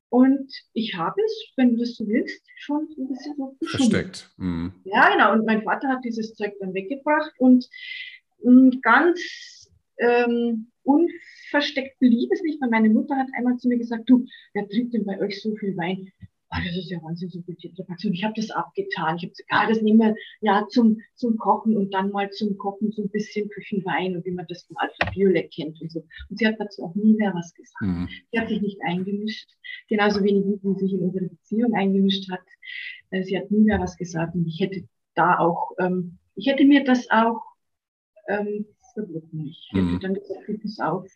[0.10, 4.30] und ich habe es, wenn du das so willst, schon ein bisschen so versteckt.
[4.38, 4.74] Mhm.
[4.86, 5.34] Ja, genau.
[5.34, 7.68] Und mein Vater hat dieses Zeug dann weggebracht und,
[8.82, 9.20] ganz
[9.98, 14.68] ähm, unversteckt blieb es nicht, weil meine Mutter hat einmal zu mir gesagt, du, wer
[14.70, 16.12] trinkt denn bei euch so viel Wein?
[16.52, 18.14] Oh, das ist ja Wahnsinn, so gut Tetrapaktion.
[18.14, 19.18] Ich habe das abgetan.
[19.18, 22.58] Ich habe gesagt, ah, das nehmen wir ja zum, zum Kochen und dann mal zum
[22.58, 26.06] Kochen so ein bisschen Küchenwein und wie man das von Alfred Biolek kennt und so.
[26.30, 27.82] Und sie hat dazu auch nie mehr was gesagt.
[27.82, 28.10] Mhm.
[28.32, 29.50] Sie hat sich nicht eingemischt.
[29.88, 32.44] Genauso wenig, wie sie sich in unsere Beziehung eingemischt hat.
[33.12, 36.66] Äh, sie hat nie mehr was gesagt und ich hätte da auch, ähm, ich hätte
[36.66, 37.42] mir das auch
[38.28, 39.46] ähm, verboten.
[39.48, 40.00] Ich hätte mhm.
[40.00, 41.08] dann gesagt, das auf,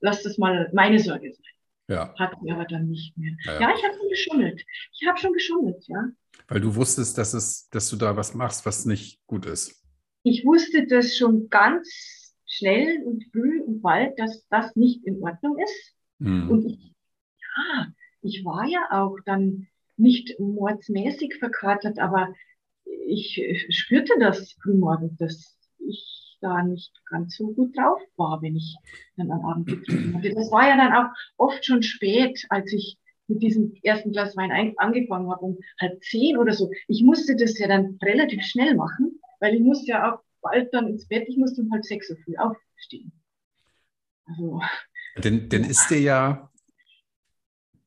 [0.00, 1.44] lass das mal meine Sorge sein.
[1.88, 2.14] Ja.
[2.18, 3.36] Hat sie aber dann nicht mehr.
[3.44, 3.74] Ja, ja.
[3.76, 4.64] ich habe schon geschummelt.
[4.92, 6.08] Ich habe schon geschummelt, ja.
[6.48, 9.82] Weil du wusstest, dass, es, dass du da was machst, was nicht gut ist.
[10.22, 15.58] Ich wusste das schon ganz schnell und früh und bald, dass das nicht in Ordnung
[15.58, 15.94] ist.
[16.18, 16.50] Mhm.
[16.50, 16.94] Und ich,
[17.56, 17.86] ja,
[18.22, 22.32] ich war ja auch dann nicht mordsmäßig verkatert, aber
[23.06, 26.13] ich spürte das frühmorgens, dass ich
[26.44, 28.76] da nicht ganz so gut drauf war, wenn ich
[29.16, 30.34] dann am Abend getrunken hatte.
[30.34, 34.74] Das war ja dann auch oft schon spät, als ich mit diesem ersten Glas Wein
[34.76, 36.70] angefangen habe, um halb zehn oder so.
[36.88, 40.88] Ich musste das ja dann relativ schnell machen, weil ich musste ja auch bald dann
[40.88, 43.12] ins Bett, ich musste um halb sechs so früh aufstehen.
[44.26, 44.60] Also.
[45.22, 46.50] Denn, denn ist dir ja,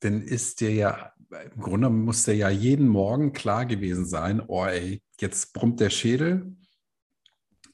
[0.02, 1.14] denn ist dir ja,
[1.54, 5.90] im Grunde muss dir ja jeden Morgen klar gewesen sein, oh ey, jetzt brummt der
[5.90, 6.56] Schädel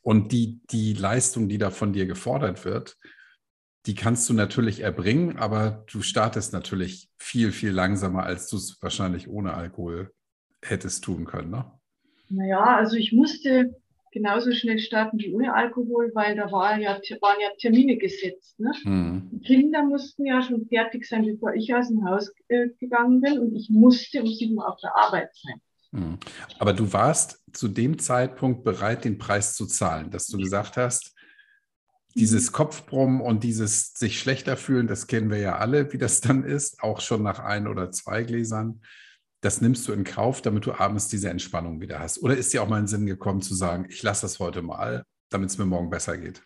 [0.03, 2.97] und die, die Leistung, die da von dir gefordert wird,
[3.85, 8.77] die kannst du natürlich erbringen, aber du startest natürlich viel, viel langsamer, als du es
[8.81, 10.13] wahrscheinlich ohne Alkohol
[10.61, 11.51] hättest tun können.
[11.51, 11.65] Ne?
[12.29, 13.75] Naja, also ich musste
[14.11, 18.59] genauso schnell starten wie ohne Alkohol, weil da war ja, waren ja Termine gesetzt.
[18.59, 18.71] Ne?
[18.83, 19.29] Hm.
[19.31, 23.39] Die Kinder mussten ja schon fertig sein, bevor ich aus dem Haus äh, gegangen bin
[23.39, 25.59] und ich musste um sieben Uhr auf der Arbeit sein.
[25.93, 26.17] Hm.
[26.59, 31.13] Aber du warst zu dem Zeitpunkt bereit, den Preis zu zahlen, dass du gesagt hast,
[32.15, 32.55] dieses mhm.
[32.55, 36.81] Kopfbrummen und dieses sich schlechter fühlen, das kennen wir ja alle, wie das dann ist,
[36.81, 38.81] auch schon nach ein oder zwei Gläsern.
[39.41, 42.21] Das nimmst du in Kauf, damit du abends diese Entspannung wieder hast.
[42.21, 44.61] Oder ist dir auch mal in den Sinn gekommen zu sagen, ich lasse das heute
[44.61, 46.43] mal, damit es mir morgen besser geht?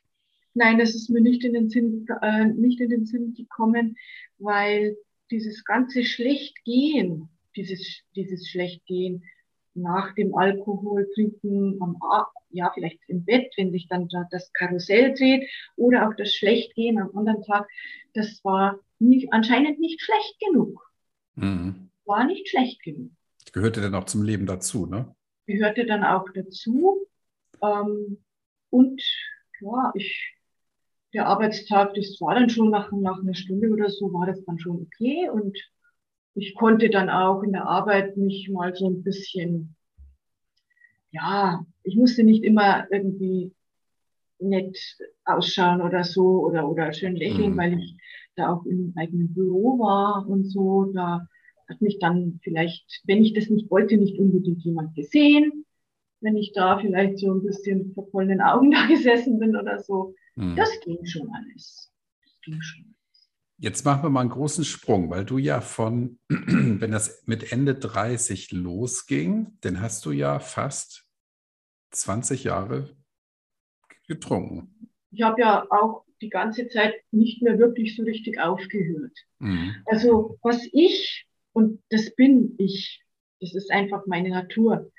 [0.53, 3.97] Nein, das ist mir nicht in den Sinn, äh, nicht in den Sinn gekommen,
[4.39, 4.97] weil
[5.29, 9.23] dieses ganze Schlechtgehen, dieses, dieses Schlechtgehen
[9.77, 11.97] nach dem Alkohol trinken am
[12.49, 17.15] ja, vielleicht im Bett, wenn sich dann das Karussell dreht oder auch das Schlechtgehen am
[17.15, 17.67] anderen Tag,
[18.13, 20.81] das war nicht, anscheinend nicht schlecht genug.
[21.35, 21.89] Mhm.
[22.05, 23.11] War nicht schlecht genug.
[23.51, 25.13] Gehörte dann auch zum Leben dazu, ne?
[25.45, 27.07] Gehörte dann auch dazu.
[27.61, 28.23] Ähm,
[28.69, 29.01] und
[29.61, 30.35] ja, ich,
[31.13, 34.59] der Arbeitstag, das war dann schon nach, nach einer Stunde oder so, war das dann
[34.59, 35.29] schon okay.
[35.29, 35.57] Und
[36.37, 39.75] ich konnte dann auch in der Arbeit mich mal so ein bisschen
[41.11, 43.53] ja, ich musste nicht immer irgendwie
[44.39, 44.77] nett
[45.25, 47.57] ausschauen oder so oder, oder schön lächeln, mhm.
[47.57, 47.95] weil ich
[48.35, 50.91] da auch im eigenen Büro war und so.
[50.93, 51.27] Da
[51.67, 55.65] hat mich dann vielleicht, wenn ich das nicht wollte, nicht unbedingt jemand gesehen.
[56.19, 60.13] Wenn ich da vielleicht so ein bisschen verquollenen Augen da gesessen bin oder so.
[60.35, 60.55] Mhm.
[60.55, 61.91] Das ging schon alles.
[62.23, 62.96] Das ging schon.
[63.59, 67.73] Jetzt machen wir mal einen großen Sprung, weil du ja von, wenn das mit Ende
[67.73, 71.05] 30 losging, dann hast du ja fast
[71.91, 72.95] 20 Jahre
[74.07, 74.91] getrunken.
[75.11, 79.17] Ich habe ja auch die ganze Zeit nicht mehr wirklich so richtig aufgehört.
[79.39, 79.75] Mhm.
[79.85, 83.03] Also was ich, und das bin ich,
[83.39, 84.91] das ist einfach meine Natur,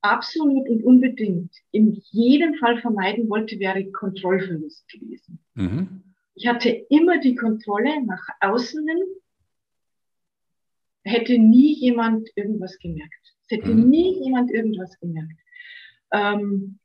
[0.00, 5.38] absolut und unbedingt in jedem Fall vermeiden wollte, wäre Kontrollverlust gewesen.
[5.54, 6.07] Mhm.
[6.38, 9.02] Ich hatte immer die Kontrolle nach außen hin,
[11.02, 13.34] hätte nie jemand irgendwas gemerkt.
[13.42, 13.88] Es hätte mhm.
[13.88, 15.36] nie jemand irgendwas gemerkt.
[16.12, 16.78] Ähm,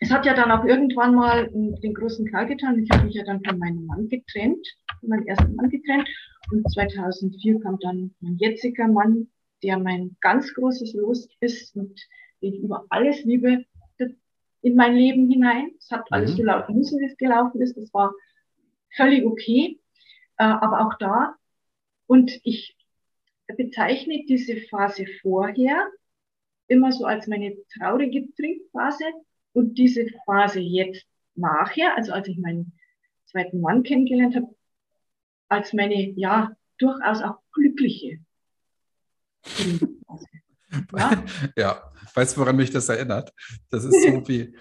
[0.00, 2.82] es hat ja dann auch irgendwann mal den großen Knall getan.
[2.82, 4.66] Ich habe mich ja dann von meinem Mann getrennt,
[5.00, 6.06] von meinem ersten Mann getrennt.
[6.50, 9.28] Und 2004 kam dann mein jetziger Mann,
[9.62, 11.98] der mein ganz großes Los ist und
[12.42, 13.64] den ich über alles liebe,
[14.60, 15.70] in mein Leben hinein.
[15.78, 16.36] Es hat alles mhm.
[16.36, 17.76] so laufen müssen, wie es gelaufen ist.
[17.76, 18.12] Das war
[18.96, 19.78] völlig okay.
[20.38, 21.34] Äh, aber auch da,
[22.06, 22.76] und ich
[23.56, 25.88] bezeichne diese Phase vorher
[26.68, 29.04] immer so als meine traurige Trinkphase
[29.52, 32.72] und diese Phase jetzt nachher, also als ich meinen
[33.26, 34.54] zweiten Mann kennengelernt habe,
[35.48, 38.18] als meine, ja, durchaus auch glückliche
[39.42, 40.26] Trinkphase.
[40.96, 41.22] Ja?
[41.54, 43.30] ja, weißt du, woran mich das erinnert?
[43.68, 44.56] Das ist so wie,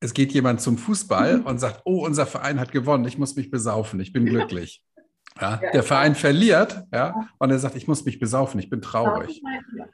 [0.00, 3.50] es geht jemand zum Fußball und sagt, oh, unser Verein hat gewonnen, ich muss mich
[3.50, 4.82] besaufen, ich bin glücklich.
[5.40, 9.42] Ja, der Verein verliert, ja, und er sagt, ich muss mich besaufen, ich bin traurig.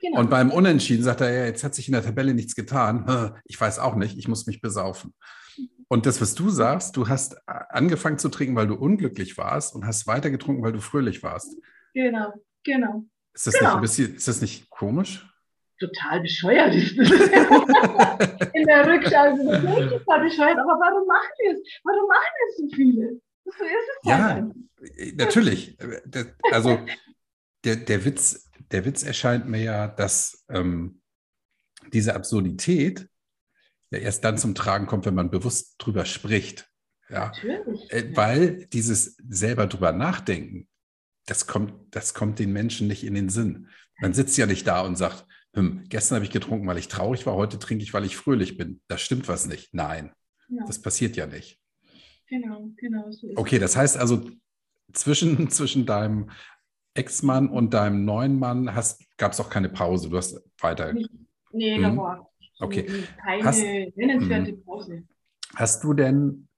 [0.00, 0.20] Genau.
[0.20, 3.34] Und beim Unentschieden sagt er, ja, jetzt hat sich in der Tabelle nichts getan.
[3.44, 5.14] Ich weiß auch nicht, ich muss mich besaufen.
[5.88, 9.86] Und das, was du sagst, du hast angefangen zu trinken, weil du unglücklich warst und
[9.86, 11.56] hast weiter getrunken, weil du fröhlich warst.
[11.94, 12.32] Genau,
[12.64, 13.04] genau.
[13.32, 13.68] Ist das, genau.
[13.68, 15.28] Nicht, ein bisschen, ist das nicht komisch?
[15.78, 17.10] Total bescheuert ist das.
[18.54, 20.58] in der Rückschau ist es total bescheuert.
[20.58, 21.58] Aber warum machen wir es?
[21.84, 23.20] Warum machen es so viele?
[23.44, 25.16] So ist es ja, halt.
[25.16, 25.76] natürlich.
[26.50, 26.80] Also
[27.64, 31.00] der, der, Witz, der Witz erscheint mir ja, dass ähm,
[31.92, 33.08] diese Absurdität
[33.90, 36.68] ja erst dann zum Tragen kommt, wenn man bewusst drüber spricht.
[37.08, 37.26] Ja?
[37.26, 37.92] Natürlich.
[37.92, 40.68] Äh, weil dieses selber drüber nachdenken,
[41.26, 43.68] das kommt, das kommt den Menschen nicht in den Sinn.
[44.00, 47.24] Man sitzt ja nicht da und sagt, hm, gestern habe ich getrunken, weil ich traurig
[47.24, 48.82] war, heute trinke ich, weil ich fröhlich bin.
[48.88, 49.72] Das stimmt was nicht.
[49.72, 50.12] Nein,
[50.48, 50.62] ja.
[50.66, 51.58] das passiert ja nicht.
[52.28, 53.10] Genau, genau.
[53.10, 54.28] So okay, das heißt also,
[54.92, 56.30] zwischen, zwischen deinem
[56.92, 58.70] Ex-Mann und deinem neuen Mann
[59.16, 60.10] gab es auch keine Pause.
[60.10, 60.92] Du hast weiter.
[61.52, 61.82] Nee, hm.
[61.82, 63.06] da war okay.
[63.24, 63.62] keine hast,
[63.96, 64.62] nennenswerte hm.
[64.62, 65.04] Pause.
[65.54, 66.48] Hast du denn,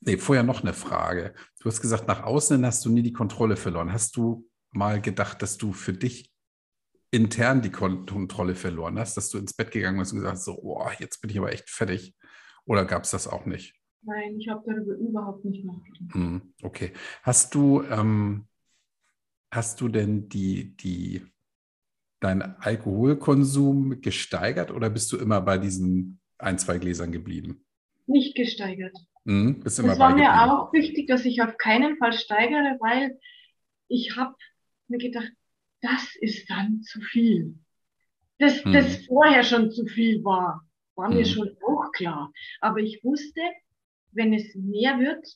[0.00, 1.34] nee, vorher noch eine Frage.
[1.60, 3.92] Du hast gesagt, nach außen hast du nie die Kontrolle verloren.
[3.92, 6.32] Hast du mal gedacht, dass du für dich
[7.16, 10.58] intern die Kontrolle verloren hast, dass du ins Bett gegangen bist und gesagt hast, so,
[10.62, 12.14] oh, jetzt bin ich aber echt fertig?
[12.66, 13.74] Oder gab es das auch nicht?
[14.02, 16.14] Nein, ich habe darüber überhaupt nicht nachgedacht.
[16.14, 16.92] Hm, okay.
[17.22, 18.46] Hast du, ähm,
[19.50, 21.22] hast du denn die, die,
[22.20, 27.64] deinen Alkoholkonsum gesteigert oder bist du immer bei diesen ein, zwei Gläsern geblieben?
[28.06, 28.96] Nicht gesteigert.
[29.24, 33.18] Bist immer es war mir auch wichtig, dass ich auf keinen Fall steigere, weil
[33.88, 34.36] ich habe
[34.86, 35.32] mir gedacht,
[35.86, 37.54] das ist dann zu viel.
[38.38, 38.72] Dass mhm.
[38.72, 41.30] das vorher schon zu viel war, war mir mhm.
[41.30, 42.32] schon auch klar.
[42.60, 43.40] Aber ich wusste,
[44.12, 45.26] wenn es mehr wird,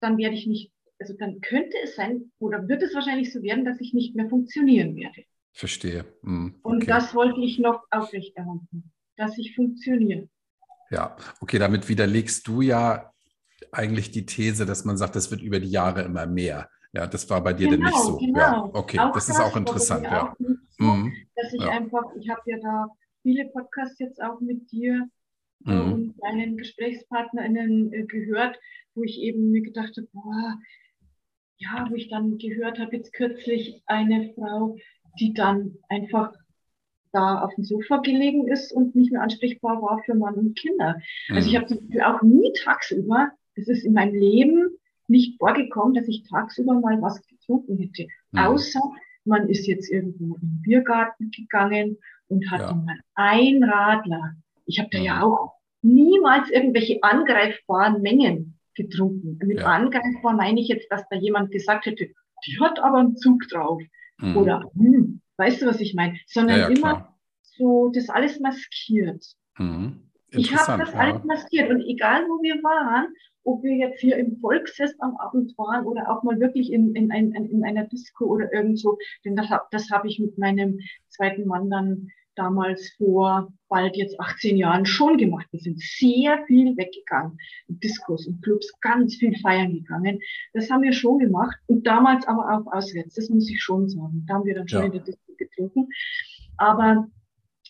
[0.00, 3.64] dann werde ich nicht, also dann könnte es sein, oder wird es wahrscheinlich so werden,
[3.64, 5.24] dass ich nicht mehr funktionieren werde.
[5.52, 6.04] Verstehe.
[6.22, 6.56] Mhm.
[6.62, 6.74] Okay.
[6.74, 10.28] Und das wollte ich noch aufrechterhalten, dass ich funktioniere.
[10.90, 13.12] Ja, okay, damit widerlegst du ja
[13.72, 16.68] eigentlich die These, dass man sagt, das wird über die Jahre immer mehr.
[16.94, 18.16] Ja, das war bei dir genau, denn nicht so.
[18.18, 18.38] Genau.
[18.38, 20.30] Ja, okay, auch das, das ist auch interessant, ja.
[20.30, 21.12] Auch so, mhm.
[21.34, 21.70] Dass ich ja.
[21.70, 22.88] einfach, ich habe ja da
[23.22, 25.08] viele Podcasts jetzt auch mit dir
[25.66, 25.92] äh, mhm.
[25.92, 28.58] und deinen GesprächspartnerInnen äh, gehört,
[28.94, 30.58] wo ich eben mir gedacht habe, boah,
[31.56, 34.76] ja, wo ich dann gehört habe, jetzt kürzlich eine Frau,
[35.18, 36.32] die dann einfach
[37.10, 41.00] da auf dem Sofa gelegen ist und nicht mehr ansprechbar war für Mann und Kinder.
[41.28, 41.36] Mhm.
[41.36, 42.02] Also ich mhm.
[42.02, 44.78] habe auch nie tagsüber, das ist in meinem Leben
[45.08, 48.06] nicht vorgekommen, dass ich tagsüber mal was getrunken hätte.
[48.32, 48.38] Mhm.
[48.38, 48.80] Außer
[49.24, 52.74] man ist jetzt irgendwo im Biergarten gegangen und hat ja.
[52.74, 54.34] mal ein Radler.
[54.66, 55.04] Ich habe da mhm.
[55.04, 59.38] ja auch niemals irgendwelche angreifbaren Mengen getrunken.
[59.44, 59.66] Mit ja.
[59.66, 62.08] angreifbar meine ich jetzt, dass da jemand gesagt hätte,
[62.46, 63.80] die hat aber einen Zug drauf.
[64.18, 64.36] Mhm.
[64.36, 66.18] Oder, hm, weißt du, was ich meine?
[66.26, 67.18] Sondern ja, immer klar.
[67.42, 69.24] so das alles maskiert.
[69.58, 70.10] Mhm.
[70.36, 71.70] Ich habe das alles maskiert.
[71.70, 73.08] Und egal, wo wir waren,
[73.44, 77.12] ob wir jetzt hier im Volksfest am Abend waren oder auch mal wirklich in, in,
[77.12, 81.70] ein, in einer Disco oder irgendwo, denn das, das habe ich mit meinem zweiten Mann
[81.70, 85.46] dann damals vor bald jetzt 18 Jahren schon gemacht.
[85.52, 90.18] Wir sind sehr viel weggegangen, in Diskos und Clubs, ganz viel feiern gegangen.
[90.52, 94.24] Das haben wir schon gemacht und damals aber auch auswärts, das muss ich schon sagen.
[94.26, 94.86] Da haben wir dann schon ja.
[94.86, 95.88] in der Disco getrunken.
[96.56, 97.08] Aber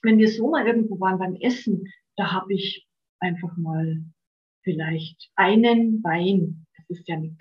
[0.03, 1.85] wenn wir so mal irgendwo waren beim Essen,
[2.17, 2.87] da habe ich
[3.21, 4.03] einfach mal
[4.63, 7.37] vielleicht einen Wein, das ist ja ein,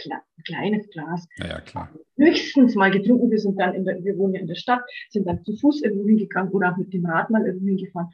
[0.45, 1.89] kleines Glas, ja, ja, klar.
[2.17, 3.31] höchstens mal getrunken.
[3.31, 5.83] Wir sind dann in der, wir wohnen ja in der Stadt, sind dann zu Fuß
[5.83, 8.09] irgendwo hingegangen oder auch mit dem Rad mal irgendwo hingefahren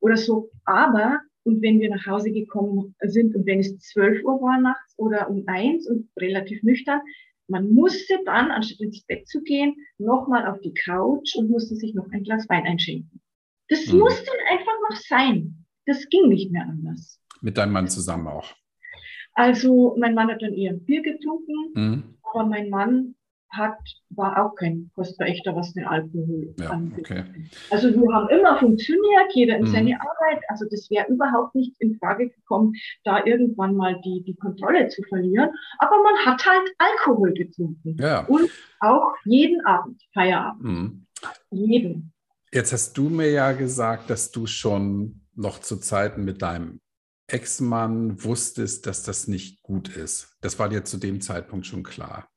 [0.00, 0.50] oder so.
[0.64, 4.94] Aber, und wenn wir nach Hause gekommen sind und wenn es 12 Uhr war nachts
[4.96, 7.00] oder um eins und relativ nüchtern,
[7.48, 11.94] man musste dann, anstatt ins Bett zu gehen, nochmal auf die Couch und musste sich
[11.94, 13.20] noch ein Glas Wein einschenken.
[13.68, 14.00] Das mhm.
[14.00, 15.61] musste einfach noch sein.
[15.86, 17.20] Das ging nicht mehr anders.
[17.40, 18.54] Mit deinem Mann zusammen auch?
[19.34, 22.14] Also mein Mann hat dann eher Bier getrunken, mhm.
[22.22, 23.14] aber mein Mann
[23.52, 23.76] hat,
[24.10, 27.00] war auch kein Kostverächter, was den Alkohol ja, angeht.
[27.00, 27.24] Okay.
[27.70, 29.72] Also wir haben immer funktioniert, jeder in mhm.
[29.72, 30.42] seine Arbeit.
[30.48, 35.02] Also das wäre überhaupt nicht in Frage gekommen, da irgendwann mal die, die Kontrolle zu
[35.02, 35.50] verlieren.
[35.78, 37.96] Aber man hat halt Alkohol getrunken.
[38.00, 38.24] Ja.
[38.26, 40.62] Und auch jeden Abend, Feierabend.
[40.62, 41.06] Mhm.
[41.50, 42.12] Jeden.
[42.52, 46.80] Jetzt hast du mir ja gesagt, dass du schon noch zu Zeiten mit deinem
[47.26, 50.36] Ex-Mann wusstest, dass das nicht gut ist.
[50.40, 52.28] Das war dir zu dem Zeitpunkt schon klar.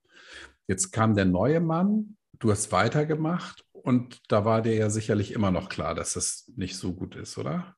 [0.67, 5.51] Jetzt kam der neue Mann, du hast weitergemacht und da war dir ja sicherlich immer
[5.51, 7.75] noch klar, dass das nicht so gut ist, oder?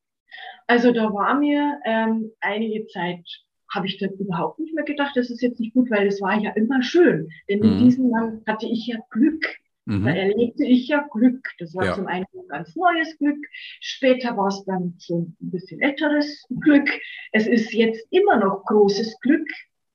[0.67, 3.25] Also da war mir ähm, einige Zeit,
[3.73, 6.39] habe ich dann überhaupt nicht mehr gedacht, das ist jetzt nicht gut, weil es war
[6.39, 7.30] ja immer schön.
[7.49, 7.80] Denn mit mhm.
[7.80, 9.45] diesem Mann hatte ich ja Glück.
[9.88, 10.04] Mhm.
[10.04, 11.47] Da erlebte ich ja Glück.
[11.60, 11.93] Das war ja.
[11.93, 13.39] zum einen ein ganz neues Glück.
[13.80, 16.89] Später war es dann so ein bisschen älteres Glück.
[17.32, 19.47] Es ist jetzt immer noch großes Glück.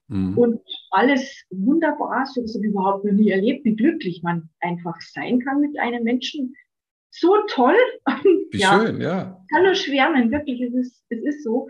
[0.09, 0.39] Mhm.
[0.39, 5.41] Und alles wunderbar, so dass ich überhaupt noch nie erlebt, wie glücklich man einfach sein
[5.41, 6.55] kann mit einem Menschen.
[7.11, 7.77] So toll.
[8.51, 9.45] Wie ja, schön, ja.
[9.51, 11.69] Kann nur schwärmen, wirklich, es ist, es ist so.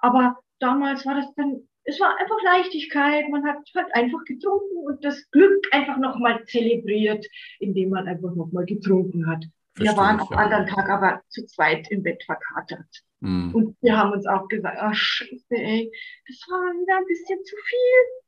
[0.00, 5.04] Aber damals war das dann es war einfach Leichtigkeit, man hat halt einfach getrunken und
[5.04, 7.26] das Glück einfach nochmal zelebriert,
[7.58, 9.44] indem man einfach nochmal getrunken hat.
[9.74, 10.36] Verstehe wir waren am ja.
[10.36, 12.86] anderen Tag aber zu zweit im Bett verkatert.
[13.20, 13.54] Mm.
[13.54, 15.90] Und wir haben uns auch gesagt, ach scheiße, ey,
[16.28, 18.22] das war wieder ein bisschen zu viel.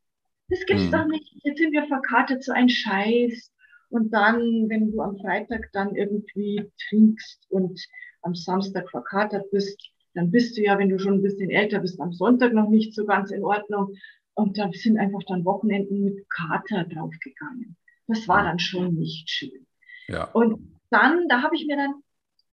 [0.48, 0.92] Das gibt's mm.
[0.92, 1.30] doch nicht.
[1.44, 3.52] Jetzt sind wir verkatert, so ein Scheiß.
[3.90, 7.78] Und dann, wenn du am Freitag dann irgendwie trinkst und
[8.22, 9.78] am Samstag verkatert bist,
[10.14, 12.94] dann bist du ja, wenn du schon ein bisschen älter bist, am Sonntag noch nicht
[12.94, 13.94] so ganz in Ordnung.
[14.34, 17.76] Und da sind einfach dann Wochenenden mit Kater draufgegangen.
[18.06, 19.66] Das war dann schon nicht schön.
[20.08, 20.24] Ja.
[20.32, 21.94] Und dann, da habe ich mir dann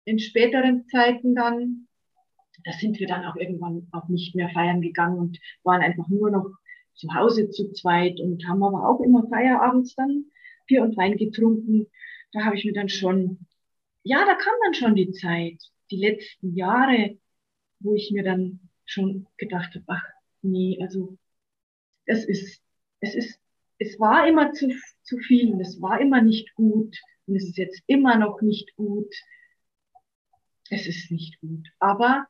[0.04, 1.86] in späteren Zeiten dann
[2.66, 6.30] da sind wir dann auch irgendwann auch nicht mehr feiern gegangen und waren einfach nur
[6.30, 6.50] noch
[6.94, 10.24] zu Hause zu zweit und haben aber auch immer Feierabends dann
[10.66, 11.86] Bier und Wein getrunken.
[12.32, 13.46] Da habe ich mir dann schon,
[14.02, 17.16] ja, da kam dann schon die Zeit, die letzten Jahre,
[17.80, 20.04] wo ich mir dann schon gedacht habe, ach
[20.42, 21.16] nee, also
[22.06, 22.62] es ist,
[23.00, 23.40] es ist,
[23.78, 24.72] es war immer zu,
[25.02, 26.96] zu viel und es war immer nicht gut
[27.26, 29.12] und es ist jetzt immer noch nicht gut.
[30.70, 31.68] Es ist nicht gut.
[31.78, 32.26] Aber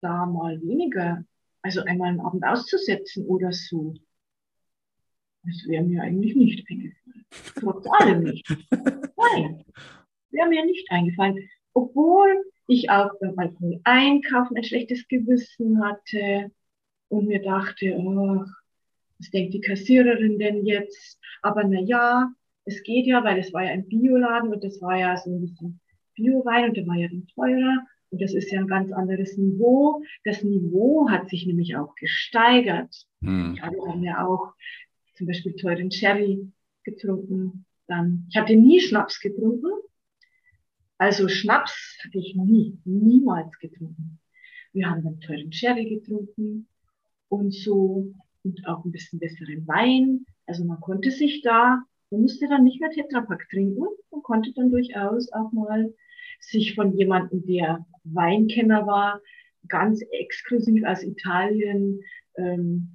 [0.00, 1.24] da mal weniger,
[1.62, 3.94] also einmal einen Abend auszusetzen oder so,
[5.44, 7.26] das wäre mir eigentlich nicht eingefallen.
[7.56, 8.48] Trotz allem nicht.
[8.70, 9.64] Nein,
[10.30, 11.48] wäre mir nicht eingefallen.
[11.72, 16.50] Obwohl ich auch beim Alkohol einkaufen ein schlechtes Gewissen hatte
[17.08, 18.46] und mir dachte, ach,
[19.18, 21.20] was denkt die Kassiererin denn jetzt?
[21.42, 22.32] Aber na ja,
[22.64, 25.40] es geht ja, weil es war ja ein Bioladen und das war ja so ein
[25.40, 25.80] bisschen
[26.14, 27.86] Biowein und der war ja dann teurer.
[28.10, 30.02] Und das ist ja ein ganz anderes Niveau.
[30.24, 32.94] Das Niveau hat sich nämlich auch gesteigert.
[33.22, 33.56] Hm.
[33.56, 34.52] Wir haben ja auch
[35.14, 36.46] zum Beispiel teuren Sherry
[36.84, 37.64] getrunken.
[37.86, 39.70] Dann, ich hatte nie Schnaps getrunken.
[41.02, 44.20] Also Schnaps hatte ich nie, niemals getrunken.
[44.72, 46.68] Wir haben dann teuren Sherry getrunken
[47.28, 50.24] und so und auch ein bisschen besseren Wein.
[50.46, 53.82] Also man konnte sich da, man musste dann nicht mehr Tetrapack trinken,
[54.12, 55.92] man konnte dann durchaus auch mal
[56.38, 59.20] sich von jemandem, der Weinkenner war,
[59.66, 61.98] ganz exklusiv aus Italien
[62.36, 62.94] ähm,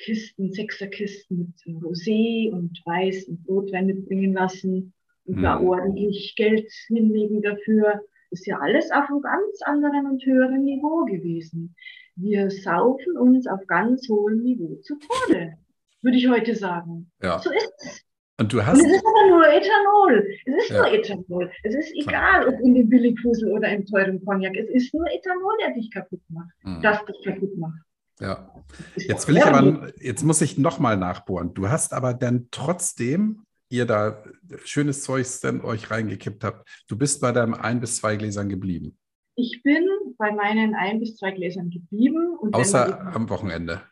[0.00, 4.92] Kisten, Sechserkisten mit Rosé und Weiß und Rotwein mitbringen lassen
[5.26, 5.42] und mhm.
[5.42, 8.00] da ordentlich Geld hinlegen dafür.
[8.30, 11.76] Ist ja alles auf einem ganz anderen und höheren Niveau gewesen.
[12.16, 15.54] Wir saufen uns auf ganz hohem Niveau zu Tode,
[16.02, 17.10] würde ich heute sagen.
[17.22, 17.38] Ja.
[17.38, 18.04] So ist es.
[18.40, 18.80] Und du hast.
[18.80, 20.28] Und es ist aber nur Ethanol.
[20.44, 20.76] Es ist ja.
[20.78, 21.52] nur Ethanol.
[21.62, 24.56] Es ist egal, ob in dem Billigfusel oder im teuren Cognac.
[24.56, 26.82] Es ist nur Ethanol, der dich kaputt macht, mhm.
[26.82, 27.80] das dich kaputt macht.
[28.20, 28.48] Ja.
[28.96, 31.54] Jetzt will ich aber, jetzt muss ich nochmal nachbohren.
[31.54, 33.44] Du hast aber dann trotzdem,
[33.74, 34.22] ihr da
[34.64, 38.98] schönes Zeugs dann euch reingekippt habt, du bist bei deinem ein bis zwei Gläsern geblieben.
[39.36, 42.36] Ich bin bei meinen ein bis zwei Gläsern geblieben.
[42.52, 43.82] Außer am Wochenende,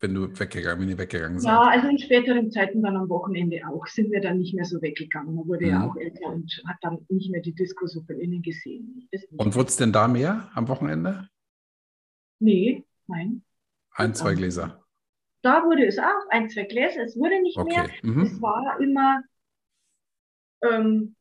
[0.00, 1.50] wenn du weggegangen, wenn ihr weggegangen seid.
[1.50, 4.80] Ja, also in späteren Zeiten dann am Wochenende auch, sind wir dann nicht mehr so
[4.80, 5.34] weggegangen.
[5.34, 5.72] Man wurde mhm.
[5.72, 9.08] ja auch älter und hat dann nicht mehr die Disco so von innen gesehen.
[9.36, 11.28] Und wurde es denn da mehr am Wochenende?
[12.38, 13.42] Nee, nein.
[13.94, 14.82] Ein, zwei Gläser.
[15.42, 17.02] Da wurde es auch, ein, zwei Gläser.
[17.02, 17.88] Es wurde nicht okay.
[18.02, 18.14] mehr.
[18.14, 18.22] Mhm.
[18.22, 19.22] Es war immer,
[20.62, 21.14] ähm,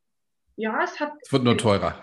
[0.57, 1.13] ja, es hat.
[1.21, 1.95] Es wird nur teurer.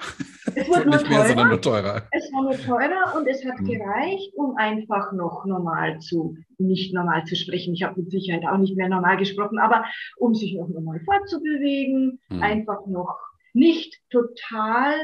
[0.54, 2.08] Es wird, nicht teurer, mehr, sondern nur teurer.
[2.10, 3.66] Es war nur teurer und es hat mhm.
[3.66, 7.74] gereicht, um einfach noch normal zu, nicht normal zu sprechen.
[7.74, 9.84] Ich habe mit Sicherheit auch nicht mehr normal gesprochen, aber
[10.16, 12.42] um sich noch normal fortzubewegen, mhm.
[12.42, 13.18] einfach noch
[13.52, 14.94] nicht total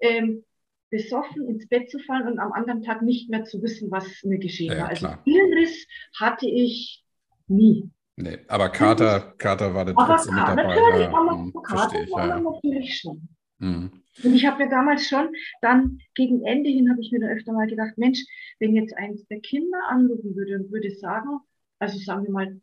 [0.00, 0.44] ähm,
[0.90, 4.38] besoffen ins Bett zu fallen und am anderen Tag nicht mehr zu wissen, was mir
[4.38, 4.88] geschehen ja, war.
[4.88, 5.86] Also Hirnriss
[6.18, 7.04] hatte ich
[7.48, 7.90] nie.
[8.16, 10.62] Nee, aber Kater, Kater war da trotzdem mit dabei.
[10.62, 12.40] Natürlich, ja, aber hm, Kater ich, war ja.
[12.40, 13.28] natürlich schon.
[13.58, 13.90] Mhm.
[14.22, 15.28] Und ich habe mir damals schon,
[15.60, 18.24] dann gegen Ende hin habe ich mir da öfter mal gedacht, Mensch,
[18.60, 21.40] wenn jetzt eins der Kinder anrufen würde und würde sagen,
[21.80, 22.60] also sagen wir mal,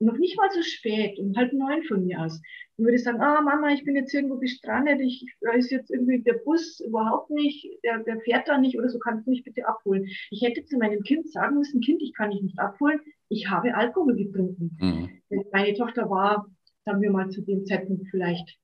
[0.00, 2.40] noch nicht mal so spät, um halb neun von mir aus.
[2.76, 6.22] Ich würde sagen, ah Mama, ich bin jetzt irgendwo gestrandet, ich, da ist jetzt irgendwie
[6.22, 9.66] der Bus überhaupt nicht, der, der fährt da nicht oder so, kannst du mich bitte
[9.66, 10.04] abholen.
[10.30, 13.74] Ich hätte zu meinem Kind sagen müssen, Kind, ich kann dich nicht abholen, ich habe
[13.74, 14.76] Alkohol getrunken.
[14.80, 15.44] Mhm.
[15.52, 16.46] Meine Tochter war,
[16.84, 18.58] sagen wir mal zu dem Zeitpunkt vielleicht,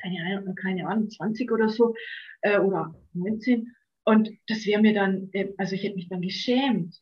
[0.00, 1.94] keine Ahnung, keine Ahnung 20 oder so,
[2.42, 3.68] äh, oder 19.
[4.04, 6.96] Und das wäre mir dann, äh, also ich hätte mich dann geschämt.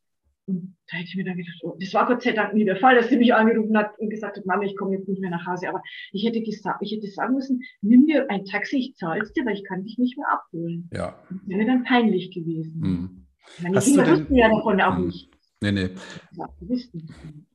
[0.49, 2.76] Und da hätte ich mir dann gedacht, oh, das war Gott sei Dank nie der
[2.76, 5.30] Fall, dass sie mich angerufen hat und gesagt hat, Mama, ich komme jetzt nicht mehr
[5.30, 5.68] nach Hause.
[5.68, 5.82] Aber
[6.12, 9.44] ich hätte gesagt, ich hätte sagen müssen, nimm dir ein Taxi, ich zahle es dir,
[9.44, 10.88] weil ich kann dich nicht mehr abholen.
[10.92, 11.22] Ja.
[11.28, 12.82] Das wäre mir dann peinlich gewesen.
[12.82, 13.26] Hm.
[13.62, 15.07] Meine Hast Kinder wussten ja davon auch hm.
[15.07, 15.30] nicht.
[15.61, 15.90] Nee, nee.
[16.32, 17.46] Ja, die wussten.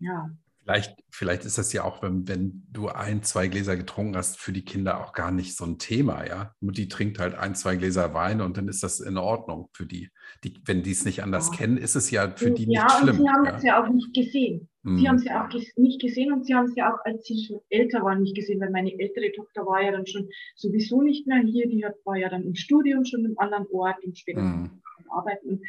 [0.00, 0.30] Ja.
[0.64, 4.50] Vielleicht, vielleicht ist das ja auch, wenn, wenn du ein, zwei Gläser getrunken hast, für
[4.50, 6.54] die Kinder auch gar nicht so ein Thema, ja.
[6.60, 10.08] Mutti trinkt halt ein, zwei Gläser Wein und dann ist das in Ordnung für die.
[10.42, 11.58] die wenn die es nicht anders ja.
[11.58, 13.06] kennen, ist es ja für die ja, nicht schlimm.
[13.06, 13.56] Ja, und sie haben ja.
[13.56, 14.68] es ja auch nicht gesehen.
[14.84, 14.98] Mhm.
[14.98, 17.44] Sie haben es ja auch nicht gesehen und sie haben es ja auch, als sie
[17.44, 21.26] schon älter waren, nicht gesehen, weil meine ältere Tochter war ja dann schon sowieso nicht
[21.26, 24.40] mehr hier, die hat, war ja dann im Studium schon im anderen Ort und später
[24.40, 24.80] mhm.
[25.10, 25.60] arbeiten.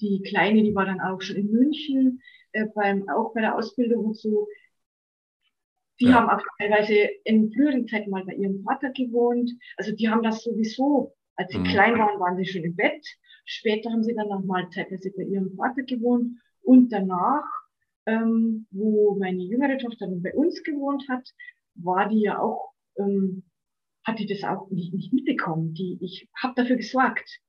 [0.00, 2.20] Die Kleine, die war dann auch schon in München
[2.52, 4.48] äh, beim, auch bei der Ausbildung und so.
[6.00, 6.14] Die ja.
[6.14, 6.94] haben auch teilweise
[7.24, 9.50] in früheren Zeiten mal bei ihrem Vater gewohnt.
[9.76, 11.64] Also die haben das sowieso, als sie mhm.
[11.64, 13.06] klein waren, waren sie schon im Bett.
[13.44, 16.38] Später haben sie dann noch mal zeitweise bei ihrem Vater gewohnt.
[16.62, 17.44] Und danach,
[18.06, 21.28] ähm, wo meine jüngere Tochter dann bei uns gewohnt hat,
[21.74, 23.44] war die ja auch, ähm,
[24.04, 25.74] hat die das auch nicht, nicht mitbekommen.
[25.74, 27.40] Die, ich habe dafür gesorgt.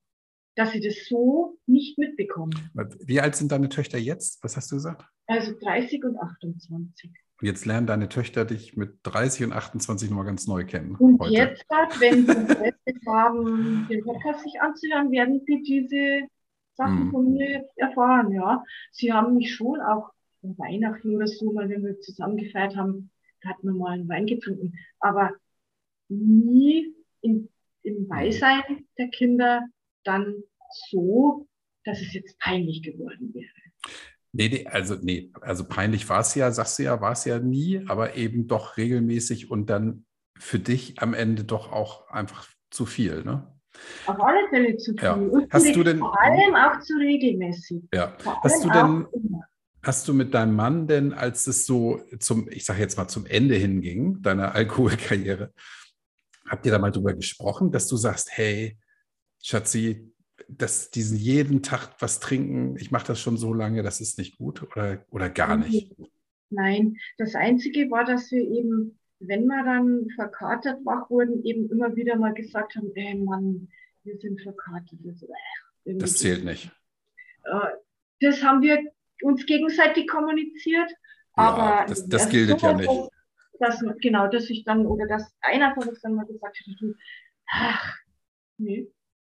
[0.55, 2.53] Dass sie das so nicht mitbekommen.
[2.99, 4.43] Wie alt sind deine Töchter jetzt?
[4.43, 5.05] Was hast du gesagt?
[5.27, 7.11] Also 30 und 28.
[7.41, 10.95] Und jetzt lernen deine Töchter dich mit 30 und 28 nochmal ganz neu kennen.
[10.95, 11.33] Und heute.
[11.33, 11.65] jetzt,
[11.99, 12.75] wenn sie Interesse
[13.07, 16.27] haben, den Podcast sich anzuhören, werden sie diese
[16.75, 17.11] Sachen mm.
[17.11, 18.31] von mir erfahren.
[18.31, 23.11] Ja, sie haben mich schon auch Weihnachten oder so, mal wenn wir zusammen gefeiert haben,
[23.41, 25.31] da hat man mal einen Wein getrunken, aber
[26.09, 27.49] nie in,
[27.83, 29.67] im Beisein der Kinder
[30.03, 30.43] dann
[30.89, 31.47] so,
[31.83, 33.47] dass es jetzt peinlich geworden wäre.
[34.31, 37.37] Nee, nee, also nee, also peinlich war es ja, sagst du ja, war es ja
[37.39, 40.05] nie, aber eben doch regelmäßig und dann
[40.39, 43.47] für dich am Ende doch auch einfach zu viel, ne?
[44.05, 45.03] Auf alle Fälle zu viel.
[45.03, 45.13] Ja.
[45.13, 47.83] Und hast du denn, vor allem auch zu regelmäßig.
[47.93, 48.15] Ja.
[48.41, 49.07] Hast du denn,
[49.83, 53.25] hast du mit deinem Mann denn, als es so zum, ich sage jetzt mal zum
[53.25, 55.53] Ende hinging, deiner Alkoholkarriere,
[56.47, 58.77] habt ihr da mal drüber gesprochen, dass du sagst, hey,
[59.43, 60.13] Schatzi,
[60.47, 64.37] dass diesen jeden Tag was trinken, ich mache das schon so lange, das ist nicht
[64.37, 65.93] gut oder, oder gar nicht?
[66.49, 71.95] Nein, das Einzige war, dass wir eben, wenn wir dann verkatert wach wurden, eben immer
[71.95, 73.67] wieder mal gesagt haben, ey Mann,
[74.03, 74.99] wir sind verkatert.
[75.03, 76.71] Das, äh, das zählt nicht.
[77.43, 77.77] Äh,
[78.21, 78.79] das haben wir
[79.23, 80.89] uns gegenseitig kommuniziert,
[81.37, 83.09] ja, aber das, das gilt so, ja nicht.
[83.59, 86.95] Dass, genau, dass ich dann, oder dass einer von uns dann mal gesagt hat,
[87.47, 87.97] ach,
[88.57, 88.89] nee.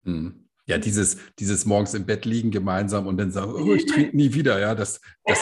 [0.07, 0.48] Hm.
[0.68, 4.34] Ja, dieses, dieses morgens im Bett liegen gemeinsam und dann sagen, oh, ich trinke nie
[4.34, 5.38] wieder, ja, das, das,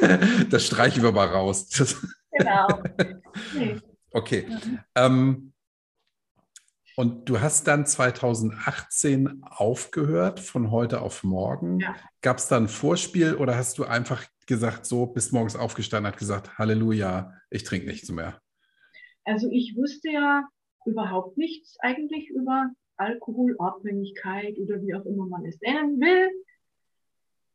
[0.00, 0.18] äh,
[0.50, 1.68] das streichen wir mal raus.
[2.30, 2.82] genau.
[4.16, 4.46] Okay.
[4.48, 4.78] Mhm.
[4.94, 5.52] Ähm,
[6.96, 11.80] und du hast dann 2018 aufgehört, von heute auf morgen.
[11.80, 11.96] Ja.
[12.22, 16.18] Gab es da ein Vorspiel oder hast du einfach gesagt, so bis morgens aufgestanden, hat
[16.18, 18.40] gesagt, Halleluja, ich trinke nichts mehr?
[19.24, 20.44] Also ich wusste ja
[20.84, 26.30] überhaupt nichts eigentlich über Alkoholabhängigkeit oder wie auch immer man es nennen will.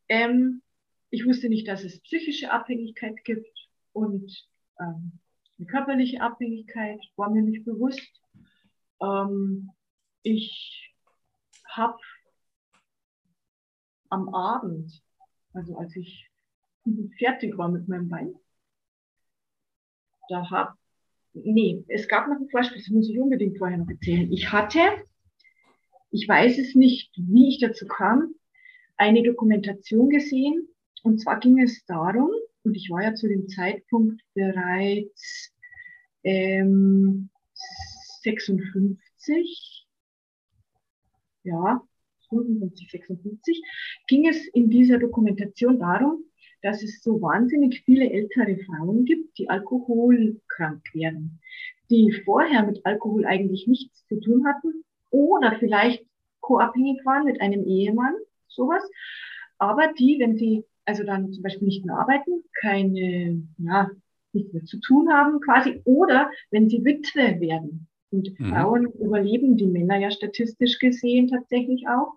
[0.09, 0.61] Ähm,
[1.09, 4.47] ich wusste nicht, dass es psychische Abhängigkeit gibt und
[4.79, 5.19] ähm,
[5.57, 8.21] eine körperliche Abhängigkeit war mir nicht bewusst.
[9.01, 9.71] Ähm,
[10.23, 10.93] ich
[11.67, 11.99] habe
[14.09, 15.03] am Abend,
[15.53, 16.29] also als ich
[17.17, 18.33] fertig war mit meinem Bein,
[20.29, 20.77] da habe,
[21.33, 24.31] nee, es gab noch ein Vorspiel, das muss ich unbedingt vorher noch erzählen.
[24.31, 24.79] Ich hatte
[26.11, 28.33] ich weiß es nicht, wie ich dazu kam,
[28.97, 30.67] eine Dokumentation gesehen.
[31.03, 32.31] Und zwar ging es darum,
[32.63, 35.53] und ich war ja zu dem Zeitpunkt bereits
[36.23, 37.29] ähm,
[38.21, 39.87] 56,
[41.43, 41.81] ja,
[42.29, 43.61] 55, 56,
[44.07, 46.25] ging es in dieser Dokumentation darum,
[46.61, 51.39] dass es so wahnsinnig viele ältere Frauen gibt, die alkoholkrank werden,
[51.89, 56.05] die vorher mit Alkohol eigentlich nichts zu tun hatten oder vielleicht
[56.41, 58.15] co-abhängig waren mit einem Ehemann,
[58.47, 58.83] sowas.
[59.57, 63.91] Aber die, wenn sie also dann zum Beispiel nicht mehr arbeiten, keine, ja,
[64.33, 67.87] nichts mehr zu tun haben quasi, oder wenn sie Witwe werden.
[68.11, 68.49] Und mhm.
[68.49, 72.15] Frauen überleben die Männer ja statistisch gesehen tatsächlich auch,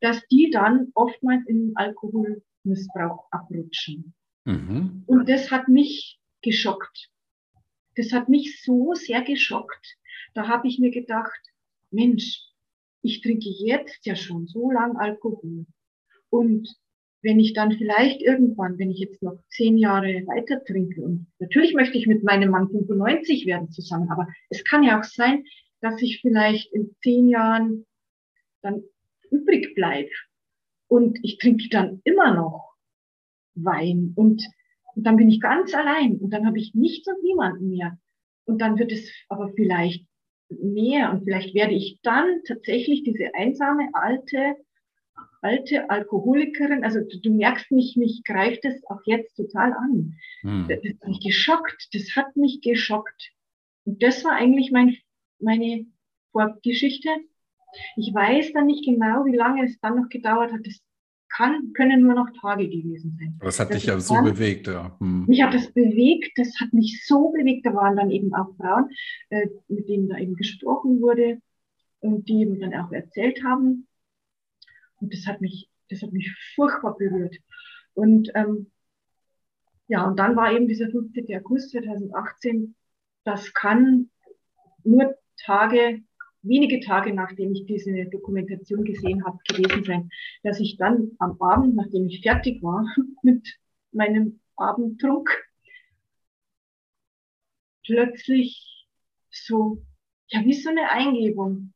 [0.00, 4.14] dass die dann oftmals in Alkoholmissbrauch abrutschen.
[4.44, 5.04] Mhm.
[5.06, 7.08] Und das hat mich geschockt.
[7.94, 9.96] Das hat mich so sehr geschockt.
[10.34, 11.51] Da habe ich mir gedacht,
[11.92, 12.42] Mensch,
[13.02, 15.66] ich trinke jetzt ja schon so lang Alkohol.
[16.30, 16.68] Und
[17.22, 21.74] wenn ich dann vielleicht irgendwann, wenn ich jetzt noch zehn Jahre weiter trinke, und natürlich
[21.74, 25.44] möchte ich mit meinem Mann 95 werden zusammen, aber es kann ja auch sein,
[25.80, 27.86] dass ich vielleicht in zehn Jahren
[28.62, 28.82] dann
[29.30, 30.10] übrig bleibe.
[30.88, 32.74] Und ich trinke dann immer noch
[33.54, 34.44] Wein und,
[34.94, 37.98] und dann bin ich ganz allein und dann habe ich nichts und niemanden mehr.
[38.44, 40.06] Und dann wird es aber vielleicht
[40.60, 44.56] mehr und vielleicht werde ich dann tatsächlich diese einsame alte
[45.42, 50.14] alte Alkoholikerin, also du, du merkst mich, mich greift es auch jetzt total an.
[50.42, 50.66] Hm.
[50.68, 53.32] Das, das hat mich geschockt, das hat mich geschockt.
[53.84, 54.96] Und das war eigentlich mein,
[55.40, 55.86] meine
[56.30, 57.10] Vorgeschichte.
[57.96, 60.60] Ich weiß dann nicht genau, wie lange es dann noch gedauert hat.
[60.64, 60.80] Das
[61.34, 63.34] kann, können nur noch Tage gewesen sein.
[63.38, 64.96] Aber das hat das dich ja so dann, bewegt, ja.
[64.98, 65.26] Hm.
[65.26, 67.66] Mich hat das bewegt, das hat mich so bewegt.
[67.66, 68.90] Da waren dann eben auch Frauen,
[69.30, 71.40] äh, mit denen da eben gesprochen wurde
[72.00, 73.88] und die mir dann auch erzählt haben.
[75.00, 77.36] Und das hat mich, das hat mich furchtbar berührt.
[77.94, 78.70] Und ähm,
[79.88, 81.26] ja, und dann war eben dieser 15.
[81.36, 82.74] August 2018.
[83.24, 84.10] Das kann
[84.84, 85.14] nur
[85.44, 86.02] Tage
[86.42, 90.10] wenige Tage nachdem ich diese Dokumentation gesehen habe, gewesen sein,
[90.42, 92.84] dass ich dann am Abend, nachdem ich fertig war
[93.22, 93.58] mit
[93.92, 95.30] meinem Abendtrunk,
[97.84, 98.86] plötzlich
[99.30, 99.82] so,
[100.28, 101.72] ja, wie so eine Eingebung,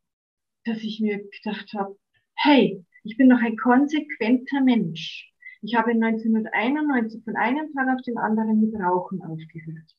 [0.64, 1.96] dass ich mir gedacht habe,
[2.34, 5.32] hey, ich bin doch ein konsequenter Mensch.
[5.62, 9.96] Ich habe 1991 von einem Tag auf den anderen mit Rauchen aufgehört.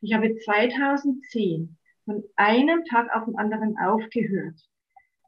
[0.00, 1.76] Ich habe 2010
[2.08, 4.58] von einem Tag auf den anderen aufgehört,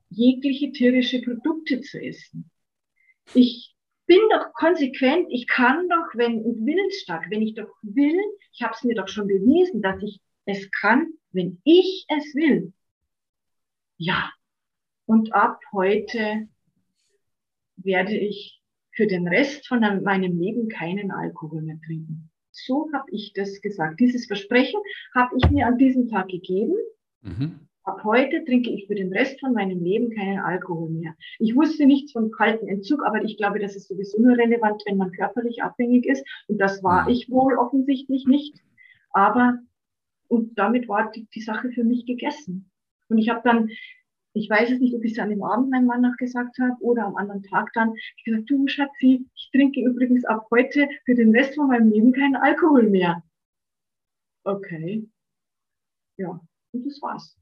[0.08, 2.50] jegliche tierische Produkte zu essen.
[3.34, 3.76] Ich
[4.06, 8.18] bin doch konsequent, ich kann doch, wenn und willensstark, wenn ich doch will,
[8.54, 12.72] ich habe es mir doch schon bewiesen, dass ich es kann, wenn ich es will.
[13.98, 14.32] Ja,
[15.04, 16.48] und ab heute
[17.76, 18.62] werde ich
[18.92, 22.29] für den Rest von meinem Leben keinen Alkohol mehr trinken.
[22.66, 24.00] So habe ich das gesagt.
[24.00, 24.80] Dieses Versprechen
[25.14, 26.74] habe ich mir an diesem Tag gegeben.
[27.22, 27.61] Mhm.
[27.84, 31.14] Ab heute trinke ich für den Rest von meinem Leben keinen Alkohol mehr.
[31.38, 34.98] Ich wusste nichts vom kalten Entzug, aber ich glaube, das ist sowieso nur relevant, wenn
[34.98, 36.24] man körperlich abhängig ist.
[36.46, 37.11] Und das war mhm.
[37.11, 38.54] ich wohl offensichtlich nicht.
[39.12, 39.58] Aber,
[40.28, 42.70] und damit war die, die Sache für mich gegessen.
[43.08, 43.70] Und ich habe dann
[44.32, 46.76] ich weiß es nicht, ob ich es an dem Abend meinem Mann noch gesagt habe
[46.80, 47.94] oder am anderen Tag dann.
[48.16, 52.12] Ich gesagt, du Schatzi, ich trinke übrigens ab heute für den Rest von meinem Leben
[52.12, 53.22] keinen Alkohol mehr.
[54.44, 55.08] Okay.
[56.16, 56.40] Ja,
[56.72, 57.36] und das war's.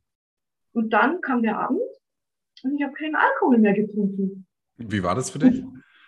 [0.73, 1.81] Und dann kam der Abend
[2.63, 4.47] und ich habe keinen Alkohol mehr getrunken.
[4.77, 5.63] Wie war das für dich?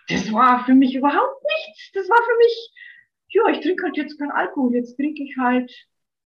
[0.07, 1.91] Das war für mich überhaupt nichts.
[1.93, 2.73] Das war für mich,
[3.29, 4.73] ja, ich trinke halt jetzt keinen Alkohol.
[4.73, 5.71] Jetzt trinke ich halt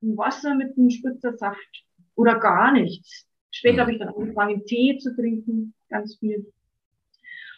[0.01, 1.85] Wasser mit einem Spritzer Saft
[2.15, 3.27] oder gar nichts.
[3.53, 6.51] Später habe ich dann angefangen, Tee zu trinken, ganz viel.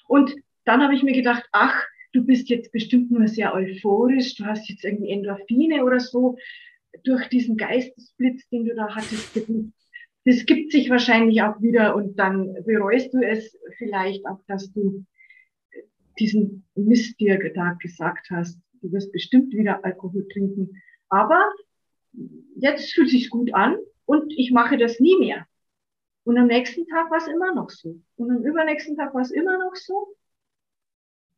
[0.08, 0.36] Und
[0.66, 4.70] dann habe ich mir gedacht, ach, du bist jetzt bestimmt nur sehr euphorisch, du hast
[4.70, 6.38] jetzt irgendwie Endorphine oder so
[7.04, 9.41] durch diesen Geistesblitz, den du da hattest.
[10.26, 15.06] Das gibt sich wahrscheinlich auch wieder und dann bereust du es vielleicht auch, dass du
[16.20, 18.60] diesen Mist dir da gesagt hast.
[18.82, 20.82] Du wirst bestimmt wieder Alkohol trinken.
[21.10, 21.41] Aber
[22.56, 25.46] jetzt fühlt sich gut an und ich mache das nie mehr.
[26.26, 28.01] Und am nächsten Tag war es immer noch so.
[28.17, 30.15] Und am übernächsten Tag war es immer noch so.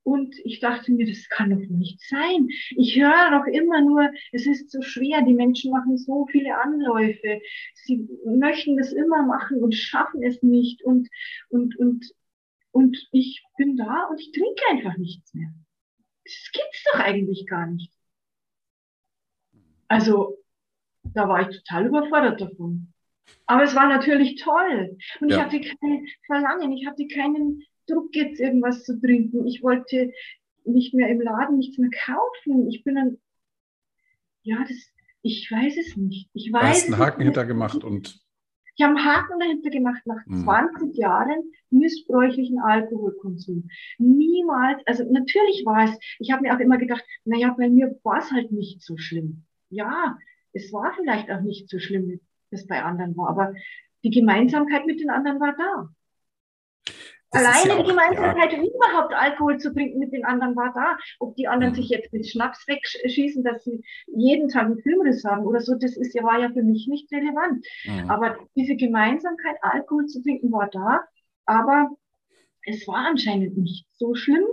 [0.03, 2.47] Und ich dachte mir, das kann doch nicht sein.
[2.77, 7.41] Ich höre doch immer nur, es ist so schwer, die Menschen machen so viele Anläufe.
[7.73, 10.81] Sie möchten das immer machen und schaffen es nicht.
[10.83, 11.09] Und,
[11.49, 12.05] und, und,
[12.71, 15.53] und ich bin da und ich trinke einfach nichts mehr.
[16.23, 17.91] Das gibt's doch eigentlich gar nicht.
[19.89, 20.37] Also,
[21.03, 22.93] da war ich total überfordert davon.
[23.45, 24.97] Aber es war natürlich toll.
[25.21, 25.37] Und ja.
[25.37, 29.47] ich hatte kein Verlangen, ich hatte keinen Druck, jetzt irgendwas zu trinken.
[29.47, 30.11] Ich wollte
[30.65, 32.67] nicht mehr im Laden nichts mehr kaufen.
[32.69, 33.17] Ich bin dann,
[34.43, 36.29] ja, das, ich weiß es nicht.
[36.33, 36.61] Ich weiß.
[36.61, 38.19] Du hast einen Haken hinter gemacht und.
[38.75, 40.43] Ich habe einen Haken dahinter gemacht nach hm.
[40.43, 43.69] 20 Jahren missbräuchlichen Alkoholkonsum.
[43.97, 48.19] Niemals, also natürlich war es, ich habe mir auch immer gedacht, naja, bei mir war
[48.19, 49.45] es halt nicht so schlimm.
[49.69, 50.17] Ja,
[50.53, 52.19] es war vielleicht auch nicht so schlimm
[52.51, 53.29] das bei anderen war.
[53.29, 53.53] Aber
[54.03, 55.89] die Gemeinsamkeit mit den anderen war da.
[57.31, 58.59] Das Alleine ja die Gemeinsamkeit, ja.
[58.59, 60.97] überhaupt Alkohol zu trinken mit den anderen war da.
[61.19, 61.75] Ob die anderen mhm.
[61.75, 65.97] sich jetzt mit Schnaps wegschießen, dass sie jeden Tag einen Filmriss haben oder so, das
[65.97, 67.65] ist war ja für mich nicht relevant.
[67.83, 68.09] Mhm.
[68.09, 71.03] Aber diese Gemeinsamkeit, Alkohol zu trinken, war da.
[71.45, 71.89] Aber
[72.65, 74.45] es war anscheinend nicht so schlimm.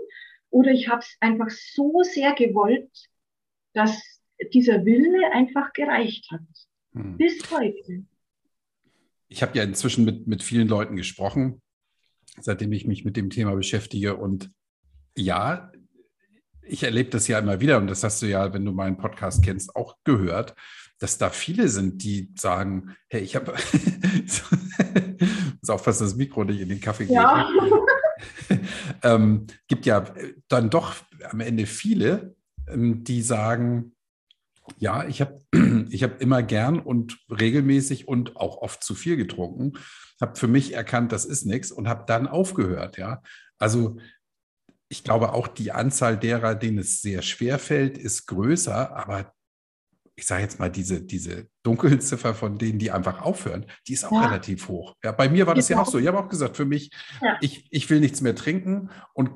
[0.51, 2.91] Oder ich habe es einfach so sehr gewollt,
[3.73, 4.21] dass
[4.53, 6.41] dieser Wille einfach gereicht hat.
[6.95, 7.17] Hm.
[7.17, 8.05] Bis heute.
[9.29, 11.61] Ich habe ja inzwischen mit, mit vielen Leuten gesprochen,
[12.41, 14.17] seitdem ich mich mit dem Thema beschäftige.
[14.17, 14.51] Und
[15.17, 15.73] ja,
[16.63, 19.45] ich erlebe das ja immer wieder, und das hast du ja, wenn du meinen Podcast
[19.45, 20.55] kennst, auch gehört,
[20.99, 23.55] dass da viele sind, die sagen, hey, ich habe,
[25.61, 27.17] muss aufpassen, das Mikro nicht in den Kaffee geht.
[27.17, 27.49] Ja.
[29.03, 30.05] ähm, gibt ja
[30.49, 30.95] dann doch
[31.29, 32.37] am Ende viele,
[32.69, 33.94] ähm, die sagen,
[34.79, 35.41] ja, ich habe
[35.91, 39.75] ich hab immer gern und regelmäßig und auch oft zu viel getrunken,
[40.21, 42.97] habe für mich erkannt, das ist nichts und habe dann aufgehört.
[42.97, 43.23] Ja,
[43.59, 43.99] also
[44.89, 49.33] ich glaube auch die Anzahl derer, denen es sehr schwer fällt, ist größer, aber
[50.17, 54.13] ich sage jetzt mal, diese, diese Dunkelziffer von denen, die einfach aufhören, die ist auch
[54.13, 54.27] ja.
[54.27, 54.95] relativ hoch.
[55.03, 55.99] Ja, bei mir war das ja auch so.
[55.99, 56.91] Ich habe auch gesagt, für mich,
[57.21, 57.37] ja.
[57.41, 58.91] ich, ich will nichts mehr trinken.
[59.13, 59.31] Und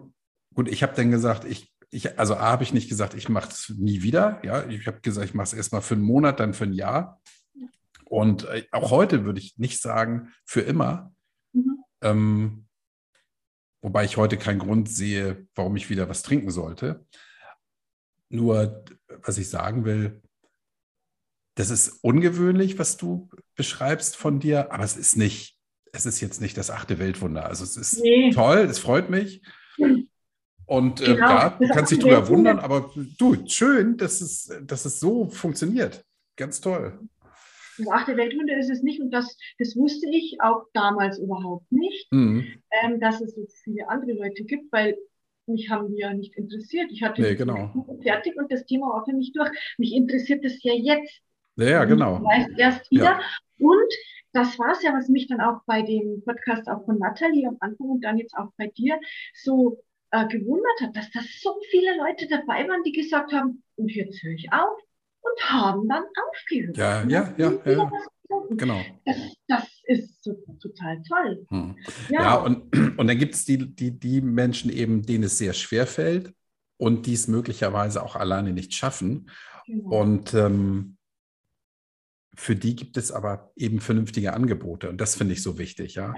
[0.55, 3.49] gut, ich habe dann gesagt, ich ich, also A habe ich nicht gesagt, ich mache
[3.51, 4.41] es nie wieder.
[4.45, 7.21] Ja, ich habe gesagt, ich mache es erstmal für einen Monat, dann für ein Jahr.
[8.05, 11.15] Und äh, auch heute würde ich nicht sagen, für immer.
[11.53, 11.85] Mhm.
[12.03, 12.67] Ähm,
[13.81, 17.07] wobei ich heute keinen Grund sehe, warum ich wieder was trinken sollte.
[18.29, 18.85] Nur,
[19.23, 20.23] was ich sagen will,
[21.55, 25.59] das ist ungewöhnlich, was du beschreibst von dir, aber es ist nicht,
[25.93, 27.47] es ist jetzt nicht das achte Weltwunder.
[27.47, 28.31] Also es ist nee.
[28.31, 29.43] toll, es freut mich.
[30.69, 34.85] Und äh, genau, ja, du kannst dich drüber wundern, aber du, schön, dass es, dass
[34.85, 36.05] es so funktioniert.
[36.37, 36.99] Ganz toll.
[37.79, 42.13] Das achte Weltwunder ist es nicht und das, das wusste ich auch damals überhaupt nicht,
[42.13, 42.61] mhm.
[42.83, 44.95] ähm, dass es so viele andere Leute gibt, weil
[45.47, 46.91] mich haben die ja nicht interessiert.
[46.93, 47.87] Ich hatte nee, genau.
[48.03, 49.49] fertig und das Thema war für mich durch.
[49.79, 51.23] Mich interessiert es ja jetzt.
[51.57, 52.19] Ja, ja genau.
[52.19, 53.05] Vielleicht erst wieder.
[53.05, 53.21] Ja.
[53.59, 53.95] Und
[54.35, 57.57] das war es ja, was mich dann auch bei dem Podcast auch von Nathalie am
[57.61, 59.01] Anfang und dann jetzt auch bei dir
[59.33, 59.79] so
[60.11, 64.23] äh, gewundert hat, dass da so viele Leute dabei waren, die gesagt haben, und jetzt
[64.23, 64.79] höre ich auf
[65.21, 66.77] und haben dann aufgehört.
[66.77, 67.91] Ja, ja, ja, ja.
[68.51, 68.81] Genau.
[69.05, 70.23] Das, das ist
[70.61, 71.47] total toll.
[71.49, 71.77] Hm.
[72.11, 72.23] Ja.
[72.23, 75.87] ja, und, und dann gibt es die, die, die Menschen eben, denen es sehr schwer
[75.87, 76.35] fällt
[76.77, 79.31] und die es möglicherweise auch alleine nicht schaffen.
[79.67, 80.01] Genau.
[80.01, 80.97] Und ähm,
[82.35, 86.15] für die gibt es aber eben vernünftige Angebote und das finde ich so wichtig, ja.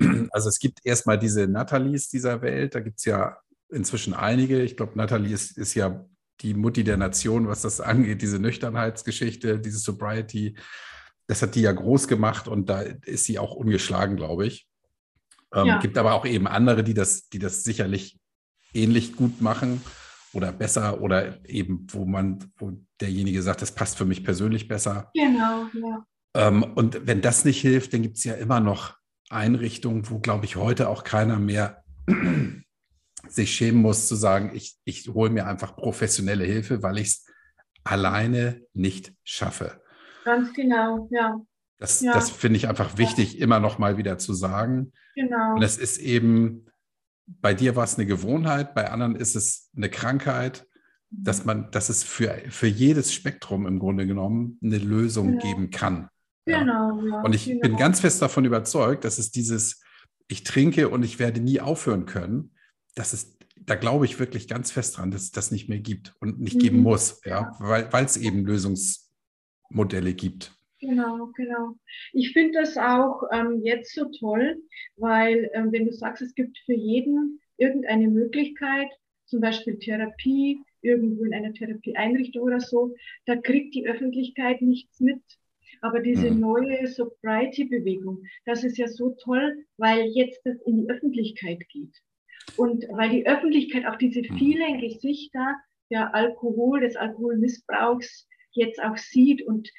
[0.32, 3.36] Also es gibt erstmal diese Nathalies dieser Welt, da gibt es ja
[3.68, 4.62] inzwischen einige.
[4.62, 6.04] Ich glaube, Nathalie ist, ist ja
[6.40, 10.56] die Mutti der Nation, was das angeht, diese Nüchternheitsgeschichte, diese Sobriety.
[11.26, 14.66] Das hat die ja groß gemacht und da ist sie auch ungeschlagen, glaube ich.
[15.54, 15.78] Ähm, ja.
[15.78, 18.18] Gibt aber auch eben andere, die das, die das sicherlich
[18.72, 19.80] ähnlich gut machen
[20.32, 25.10] oder besser oder eben, wo man, wo derjenige sagt, das passt für mich persönlich besser.
[25.14, 26.04] Genau, ja.
[26.34, 28.99] Ähm, und wenn das nicht hilft, dann gibt es ja immer noch
[29.30, 31.82] Einrichtungen, wo, glaube ich, heute auch keiner mehr
[33.28, 37.26] sich schämen muss zu sagen, ich, ich hole mir einfach professionelle Hilfe, weil ich es
[37.84, 39.80] alleine nicht schaffe.
[40.24, 41.40] Ganz genau, ja.
[41.78, 42.12] Das, ja.
[42.12, 43.44] das finde ich einfach wichtig, ja.
[43.44, 44.92] immer noch mal wieder zu sagen.
[45.14, 45.54] Genau.
[45.54, 46.66] Und es ist eben,
[47.26, 50.66] bei dir war es eine Gewohnheit, bei anderen ist es eine Krankheit,
[51.10, 55.42] dass man, dass es für, für jedes Spektrum im Grunde genommen eine Lösung genau.
[55.42, 56.08] geben kann.
[56.46, 57.00] Genau.
[57.06, 57.22] Ja.
[57.22, 57.60] Und ich genau.
[57.60, 59.82] bin ganz fest davon überzeugt, dass es dieses,
[60.28, 62.54] ich trinke und ich werde nie aufhören können,
[62.94, 66.14] dass es, da glaube ich wirklich ganz fest dran, dass es das nicht mehr gibt
[66.20, 66.60] und nicht mhm.
[66.60, 70.52] geben muss, ja, weil es eben Lösungsmodelle gibt.
[70.80, 71.74] Genau, genau.
[72.12, 74.62] Ich finde das auch ähm, jetzt so toll,
[74.96, 78.88] weil ähm, wenn du sagst, es gibt für jeden irgendeine Möglichkeit,
[79.26, 82.94] zum Beispiel Therapie, irgendwo in einer Therapieeinrichtung oder so,
[83.26, 85.22] da kriegt die Öffentlichkeit nichts mit.
[85.80, 86.40] Aber diese mhm.
[86.40, 91.94] neue Sobriety-Bewegung, das ist ja so toll, weil jetzt das in die Öffentlichkeit geht.
[92.56, 94.38] Und weil die Öffentlichkeit auch diese mhm.
[94.38, 95.56] vielen Gesichter
[95.90, 99.70] der Alkohol, des Alkoholmissbrauchs jetzt auch sieht und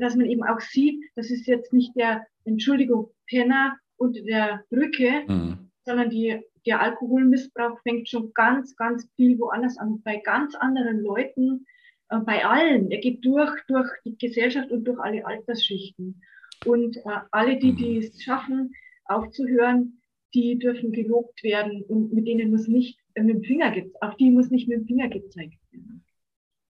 [0.00, 5.24] dass man eben auch sieht, das ist jetzt nicht der, Entschuldigung, Penner unter der Brücke,
[5.26, 5.70] mhm.
[5.84, 11.66] sondern die, der Alkoholmissbrauch fängt schon ganz, ganz viel woanders an, bei ganz anderen Leuten,
[12.08, 12.90] äh, bei allen.
[12.90, 16.22] Er geht durch, durch die Gesellschaft und durch alle Altersschichten.
[16.64, 17.98] Und äh, alle, die, die mhm.
[17.98, 18.72] es schaffen,
[19.04, 20.00] aufzuhören,
[20.34, 24.30] die dürfen gelobt werden und mit denen muss nicht äh, mit dem Finger, auf die
[24.30, 26.04] muss nicht mit dem Finger gezeigt werden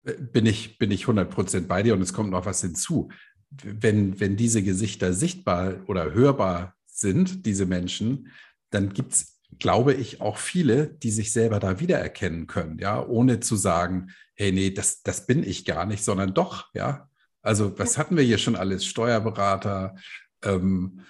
[0.04, 3.10] bin ich, bin ich 100% bei dir und es kommt noch was hinzu.
[3.50, 8.32] Wenn, wenn diese Gesichter sichtbar oder hörbar sind, diese Menschen,
[8.70, 13.39] dann gibt es, glaube ich, auch viele, die sich selber da wiedererkennen können, ja, ohne
[13.39, 17.10] zu sagen, hey, nee, das, das bin ich gar nicht, sondern doch, ja.
[17.41, 18.86] Also, was hatten wir hier schon alles?
[18.86, 19.95] Steuerberater,
[20.43, 21.02] ähm,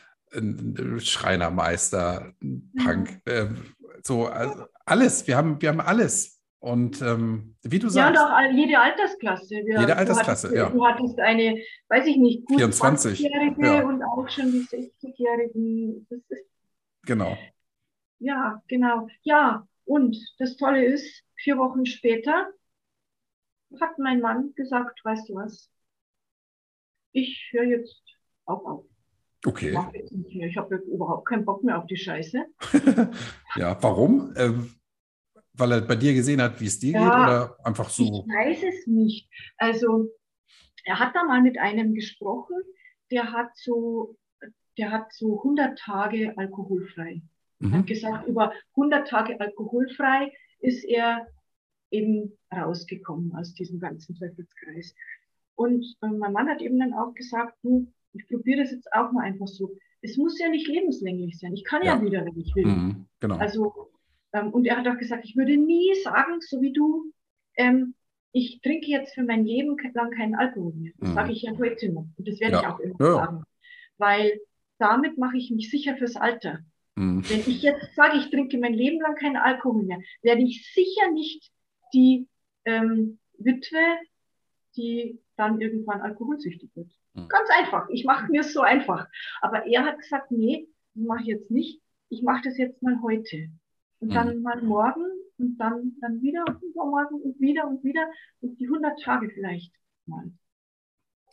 [1.00, 2.34] Schreinermeister,
[2.84, 3.48] Punk, äh,
[4.02, 5.28] so, also alles.
[5.28, 6.42] Wir haben, wir haben alles.
[6.60, 8.16] Und ähm, wie du sagst.
[8.16, 9.50] Ja, und auch jede Altersklasse.
[9.50, 10.70] Wir, jede Altersklasse, du hattest, ja.
[10.70, 11.58] Du hattest eine,
[11.90, 13.84] weiß ich nicht, gut 24-Jährige ja.
[13.84, 16.08] und auch schon die 60-Jährigen.
[17.04, 17.36] Genau.
[18.22, 19.08] Ja, genau.
[19.24, 22.48] Ja, und das Tolle ist, vier Wochen später
[23.80, 25.70] hat mein Mann gesagt, weißt du was,
[27.14, 28.02] ich höre jetzt
[28.46, 28.86] auch auf.
[29.44, 29.76] Okay.
[29.94, 32.46] Ich, ich habe überhaupt keinen Bock mehr auf die Scheiße.
[33.56, 34.34] ja, warum?
[34.38, 34.76] Ähm,
[35.54, 38.04] weil er bei dir gesehen hat, wie es dir ja, geht oder einfach so?
[38.04, 39.28] Ich weiß es nicht.
[39.58, 40.10] Also
[40.84, 42.56] er hat da mal mit einem gesprochen,
[43.10, 44.16] der hat so,
[44.78, 47.24] der hat so 100 Tage alkoholfrei.
[47.62, 47.74] Mhm.
[47.74, 51.28] Hat gesagt, über 100 Tage alkoholfrei ist er
[51.92, 54.96] eben rausgekommen aus diesem ganzen Teufelskreis.
[55.56, 59.12] Und äh, mein Mann hat eben dann auch gesagt, du, ich probiere das jetzt auch
[59.12, 59.76] mal einfach so.
[60.02, 61.54] Es muss ja nicht lebenslänglich sein.
[61.54, 62.66] Ich kann ja, ja wieder, wenn ich will.
[62.66, 63.36] Mhm, genau.
[63.38, 63.92] Also
[64.34, 67.12] ähm, und er hat auch gesagt, ich würde nie sagen, so wie du,
[67.56, 67.96] ähm,
[68.32, 70.94] ich trinke jetzt für mein Leben lang keinen Alkohol mehr.
[70.98, 71.14] Das mhm.
[71.16, 72.08] sage ich ja heute noch.
[72.18, 72.62] Und das werde ja.
[72.62, 73.14] ich auch immer ja.
[73.14, 73.44] sagen.
[73.98, 74.40] Weil
[74.78, 76.60] damit mache ich mich sicher fürs Alter.
[76.96, 77.28] Mhm.
[77.30, 81.12] Wenn ich jetzt sage, ich trinke mein Leben lang keinen Alkohol mehr, werde ich sicher
[81.12, 81.52] nicht
[81.94, 82.28] die
[82.66, 83.98] ähm, Witwe,
[84.76, 86.92] die dann irgendwann alkoholsüchtig wird.
[87.14, 87.28] Mhm.
[87.28, 87.90] Ganz einfach.
[87.90, 89.08] Ich mache mir es so einfach.
[89.42, 91.82] Aber er hat gesagt, nee, das mache ich jetzt nicht.
[92.10, 93.50] Ich mache das jetzt mal heute.
[94.00, 94.14] Und mhm.
[94.14, 95.06] dann mal morgen
[95.38, 98.08] und dann, dann wieder und übermorgen und wieder und wieder
[98.42, 99.74] und die 100 Tage vielleicht
[100.06, 100.32] mal.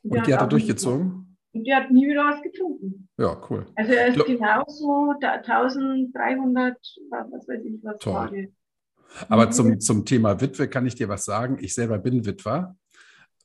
[0.02, 1.27] Und, und die hat er durchgezogen?
[1.58, 3.08] Und der hat nie wieder was getrunken.
[3.18, 3.66] Ja, cool.
[3.74, 6.76] Also er ist genauso 1300,
[7.10, 8.52] was weiß ich, was Tage.
[9.28, 9.52] Aber mhm.
[9.52, 11.58] zum, zum Thema Witwe kann ich dir was sagen.
[11.60, 12.76] Ich selber bin Witwer.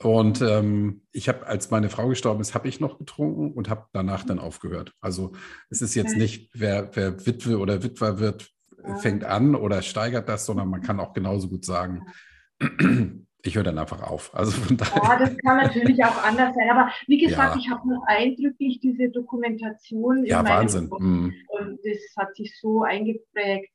[0.04, 3.86] Und ähm, ich habe, als meine Frau gestorben ist, habe ich noch getrunken und habe
[3.94, 4.94] danach dann aufgehört.
[5.02, 5.32] Also
[5.72, 8.52] es ist jetzt nicht, wer, wer Witwe oder Witwer wird,
[9.00, 12.06] fängt an oder steigert das, sondern man kann auch genauso gut sagen,
[13.46, 14.34] ich höre dann einfach auf.
[14.34, 15.02] Also von daher.
[15.04, 16.70] Ja, das kann natürlich auch anders sein.
[16.70, 17.62] Aber wie gesagt, ja.
[17.62, 20.26] ich habe noch eindrücklich diese Dokumentation.
[20.26, 20.90] Ja, Wahnsinn.
[20.98, 21.34] Mhm.
[21.48, 23.72] Und das hat sich so eingeprägt.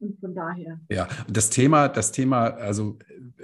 [0.00, 0.80] Und von daher.
[0.90, 2.98] Ja, das Thema, das Thema, also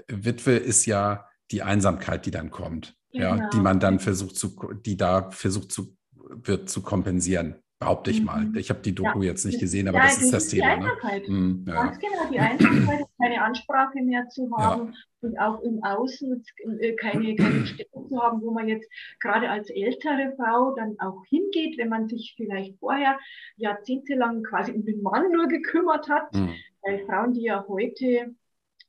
[0.08, 3.36] Witwe ist ja die Einsamkeit, die dann kommt, genau.
[3.36, 7.62] ja, die man dann versucht zu, die da versucht zu, wird zu kompensieren.
[7.80, 8.44] Behaupte ich mal.
[8.44, 8.56] Mhm.
[8.56, 9.30] Ich habe die Doku ja.
[9.30, 10.76] jetzt nicht gesehen, aber ja, das ist das, Thema.
[10.78, 10.90] Ne?
[11.28, 11.84] Mhm, ja.
[11.84, 16.44] Ganz genau, die Einsamkeit, keine Ansprache mehr zu haben und auch im Außen
[16.80, 21.24] äh, keine, keine Stellung zu haben, wo man jetzt gerade als ältere Frau dann auch
[21.28, 23.16] hingeht, wenn man sich vielleicht vorher
[23.56, 26.34] jahrzehntelang quasi um den Mann nur gekümmert hat.
[26.34, 26.54] Mhm.
[26.82, 28.34] Weil Frauen, die ja heute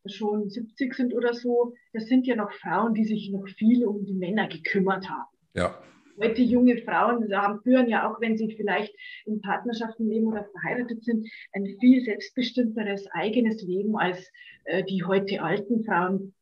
[0.07, 4.03] schon 70 sind oder so, das sind ja noch Frauen, die sich noch viel um
[4.03, 5.29] die Männer gekümmert haben.
[5.53, 5.77] Ja
[6.21, 8.93] heute junge Frauen haben, führen ja auch, wenn sie vielleicht
[9.25, 14.29] in Partnerschaften leben oder verheiratet sind, ein viel selbstbestimmteres eigenes Leben als
[14.65, 16.33] äh, die heute alten Frauen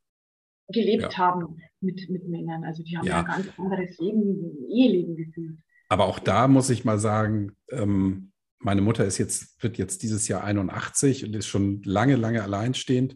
[0.69, 1.17] gelebt ja.
[1.17, 2.63] haben mit, mit Männern.
[2.63, 3.19] Also die haben ja.
[3.19, 5.57] ein ganz anderes Leben, Eheleben geführt.
[5.89, 10.27] Aber auch da muss ich mal sagen, ähm, meine Mutter ist jetzt, wird jetzt dieses
[10.27, 13.15] Jahr 81 und ist schon lange, lange alleinstehend.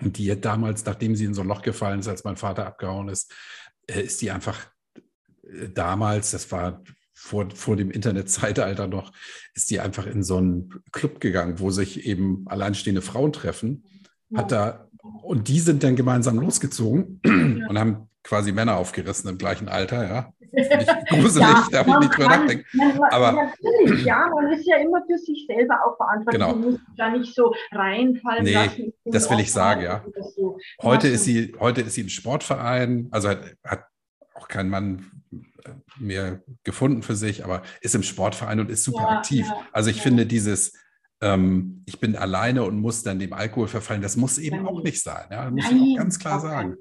[0.00, 2.66] Und die hat damals, nachdem sie in so ein Loch gefallen ist, als mein Vater
[2.66, 3.34] abgehauen ist,
[3.86, 4.70] äh, ist die einfach
[5.74, 6.82] damals, das war
[7.14, 9.12] vor, vor dem Internetzeitalter noch,
[9.54, 13.84] ist die einfach in so einen Club gegangen, wo sich eben alleinstehende Frauen treffen.
[14.34, 14.88] Hat da,
[15.22, 17.20] und die sind dann gemeinsam losgezogen
[17.68, 20.32] und haben quasi Männer aufgerissen im gleichen Alter, ja.
[21.08, 22.64] Gruselig, ja, darf ich nicht drüber nachdenken.
[23.10, 26.42] Aber natürlich, ja, man ist ja immer für sich selber auch verantwortlich.
[26.42, 26.54] Genau.
[26.54, 28.92] Man muss da nicht so reinfallen nee, lassen.
[29.04, 30.04] Das will ich sagen, ja.
[30.34, 30.58] So.
[30.82, 33.84] Heute ist sie, heute ist sie im Sportverein, also hat, hat
[34.40, 35.10] auch kein Mann
[35.98, 39.46] mehr gefunden für sich, aber ist im Sportverein und ist super ja, aktiv.
[39.46, 40.02] Ja, also ich ja.
[40.02, 40.72] finde dieses,
[41.20, 44.66] ähm, ich bin alleine und muss dann dem Alkohol verfallen, das muss eben Nein.
[44.66, 45.26] auch nicht sein.
[45.30, 46.76] Ja, das muss Nein, ich auch ganz klar sagen.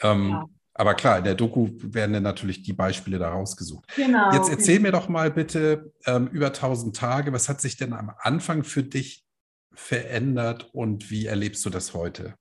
[0.00, 3.84] Ähm, aber klar, in der Doku werden dann natürlich die Beispiele da rausgesucht.
[3.96, 4.32] Genau.
[4.32, 8.12] Jetzt erzähl mir doch mal bitte ähm, über 1000 Tage, was hat sich denn am
[8.18, 9.24] Anfang für dich
[9.74, 12.34] verändert und wie erlebst du das heute?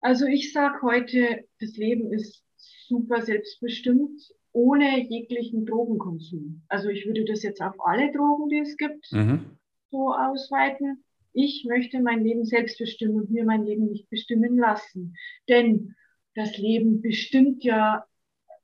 [0.00, 2.42] Also ich sage heute, das Leben ist
[2.90, 4.20] super selbstbestimmt,
[4.52, 6.62] ohne jeglichen Drogenkonsum.
[6.68, 9.56] Also ich würde das jetzt auf alle Drogen, die es gibt, mhm.
[9.90, 11.04] so ausweiten.
[11.32, 15.14] Ich möchte mein Leben selbst bestimmen und mir mein Leben nicht bestimmen lassen.
[15.48, 15.94] Denn
[16.34, 18.04] das Leben bestimmt ja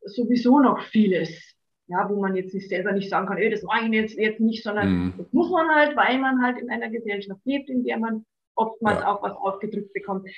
[0.05, 1.55] sowieso noch vieles.
[1.89, 4.41] Ja, wo man jetzt nicht selber nicht sagen kann, ey, das mache ich jetzt, jetzt
[4.41, 5.15] nicht, sondern mhm.
[5.19, 8.99] das muss man halt, weil man halt in einer Gesellschaft lebt, in der man oftmals
[9.03, 9.07] ja.
[9.07, 10.29] auch was aufgedrückt bekommt.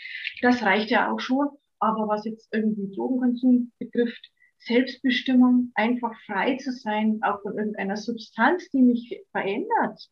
[0.43, 1.49] Das reicht ja auch schon.
[1.81, 8.69] Aber was jetzt irgendwie Drogenkonsum betrifft, Selbstbestimmung, einfach frei zu sein, auch von irgendeiner Substanz,
[8.71, 10.11] die mich verändert.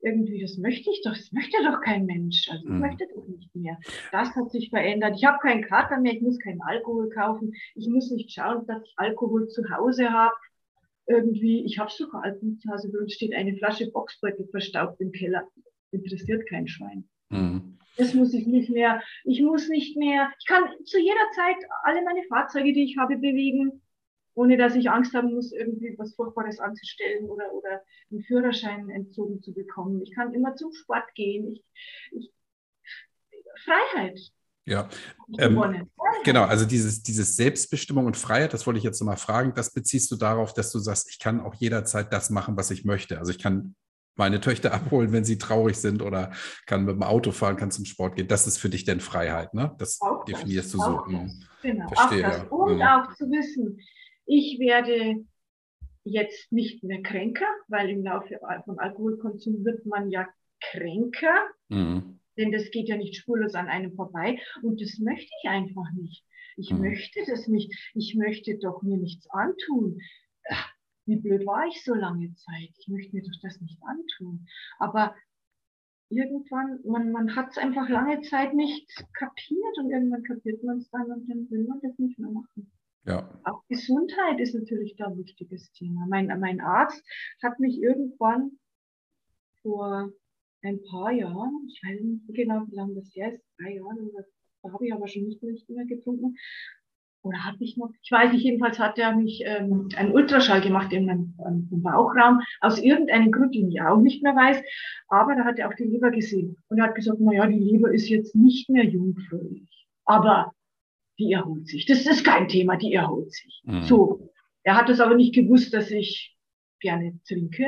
[0.00, 2.48] Irgendwie, das möchte ich doch, das möchte doch kein Mensch.
[2.50, 2.80] Also ich mhm.
[2.80, 3.78] möchte das nicht mehr.
[4.12, 5.16] Das hat sich verändert.
[5.16, 7.52] Ich habe keinen Kater mehr, ich muss keinen Alkohol kaufen.
[7.74, 10.34] Ich muss nicht schauen, dass ich Alkohol zu Hause habe.
[11.06, 15.10] Irgendwie, ich habe sogar Alkohol zu Hause, bei uns steht eine Flasche Boxbeutel verstaubt im
[15.10, 15.48] Keller.
[15.90, 17.08] Interessiert kein Schwein.
[17.30, 17.77] Mhm.
[17.98, 19.02] Das muss ich nicht mehr.
[19.24, 20.30] Ich muss nicht mehr.
[20.38, 23.82] Ich kann zu jeder Zeit alle meine Fahrzeuge, die ich habe, bewegen,
[24.34, 29.42] ohne dass ich Angst haben muss, irgendwie was Furchtbares anzustellen oder, oder einen Führerschein entzogen
[29.42, 30.00] zu bekommen.
[30.02, 31.54] Ich kann immer zum Sport gehen.
[31.54, 31.64] Ich,
[32.12, 32.32] ich,
[33.64, 34.20] Freiheit.
[34.64, 34.88] Ja,
[35.38, 35.88] ähm,
[36.24, 40.10] genau, also dieses, dieses Selbstbestimmung und Freiheit, das wollte ich jetzt nochmal fragen, das beziehst
[40.10, 43.18] du darauf, dass du sagst, ich kann auch jederzeit das machen, was ich möchte.
[43.18, 43.74] Also ich kann
[44.18, 46.32] meine Töchter abholen, wenn sie traurig sind oder
[46.66, 48.28] kann mit dem Auto fahren, kann zum Sport gehen.
[48.28, 49.74] Das ist für dich denn Freiheit, ne?
[49.78, 51.06] Das auch definierst das, du so.
[51.06, 51.44] Hm.
[51.62, 52.48] Genau, Verstehe, auch das.
[52.50, 52.82] Und mhm.
[52.82, 53.80] auch zu wissen,
[54.26, 55.24] ich werde
[56.04, 60.26] jetzt nicht mehr kränker, weil im Laufe von Alkoholkonsum wird man ja
[60.60, 61.34] kränker,
[61.68, 62.20] mhm.
[62.36, 66.24] denn das geht ja nicht spurlos an einem vorbei und das möchte ich einfach nicht.
[66.56, 66.80] Ich mhm.
[66.80, 67.72] möchte das nicht.
[67.94, 70.00] Ich möchte doch mir nichts antun
[71.08, 72.70] wie blöd war ich so lange Zeit?
[72.78, 74.46] Ich möchte mir doch das nicht antun.
[74.78, 75.14] Aber
[76.10, 80.90] irgendwann, man, man hat es einfach lange Zeit nicht kapiert und irgendwann kapiert man es
[80.90, 82.70] dann und dann will man das nicht mehr machen.
[83.04, 83.40] Ja.
[83.44, 86.06] Auch Gesundheit ist natürlich da ein wichtiges Thema.
[86.08, 87.02] Mein, mein Arzt
[87.42, 88.58] hat mich irgendwann
[89.62, 90.12] vor
[90.62, 94.10] ein paar Jahren, ich weiß nicht genau, wie lange das her ist, drei Jahre,
[94.62, 96.36] da habe ich aber schon nicht, mehr getrunken,
[97.28, 100.92] oder hatte ich noch, ich weiß nicht, jedenfalls hat er mich ähm, einen Ultraschall gemacht
[100.92, 104.62] in meinem, ähm, Bauchraum, aus irgendeinem Grund, den ich auch nicht mehr weiß,
[105.08, 107.58] aber da hat er auch die Leber gesehen und er hat gesagt, na ja, die
[107.58, 110.52] Leber ist jetzt nicht mehr jungfräulich, aber
[111.18, 111.84] die erholt sich.
[111.86, 113.62] Das ist kein Thema, die erholt sich.
[113.64, 113.82] Mhm.
[113.82, 114.30] So,
[114.62, 116.36] er hat es aber nicht gewusst, dass ich
[116.80, 117.64] gerne trinke.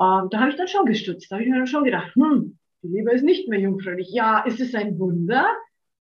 [0.00, 2.58] Ähm, da habe ich dann schon gestutzt, da habe ich mir dann schon gedacht, hm,
[2.82, 4.10] die Leber ist nicht mehr jungfräulich.
[4.10, 5.46] Ja, ist es ein Wunder?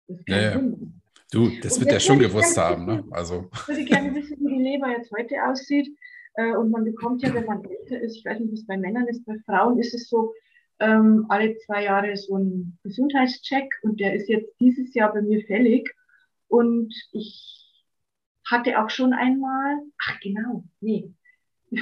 [0.09, 0.77] Das ist kein ja, Wunder.
[0.81, 1.02] Ja.
[1.33, 2.85] Du, das wird er schon gewusst haben.
[2.85, 3.05] Ne?
[3.11, 3.49] Also.
[3.55, 5.89] Ich würde gerne wissen, wie die Leber jetzt heute aussieht.
[6.35, 9.09] Äh, und man bekommt ja, wenn man älter ist, ich weiß nicht, es bei Männern
[9.09, 10.35] ist, bei Frauen ist es so,
[10.79, 15.43] ähm, alle zwei Jahre so ein Gesundheitscheck und der ist jetzt dieses Jahr bei mir
[15.47, 15.91] fällig.
[16.49, 17.83] Und ich
[18.45, 21.15] hatte auch schon einmal, ach genau, nee,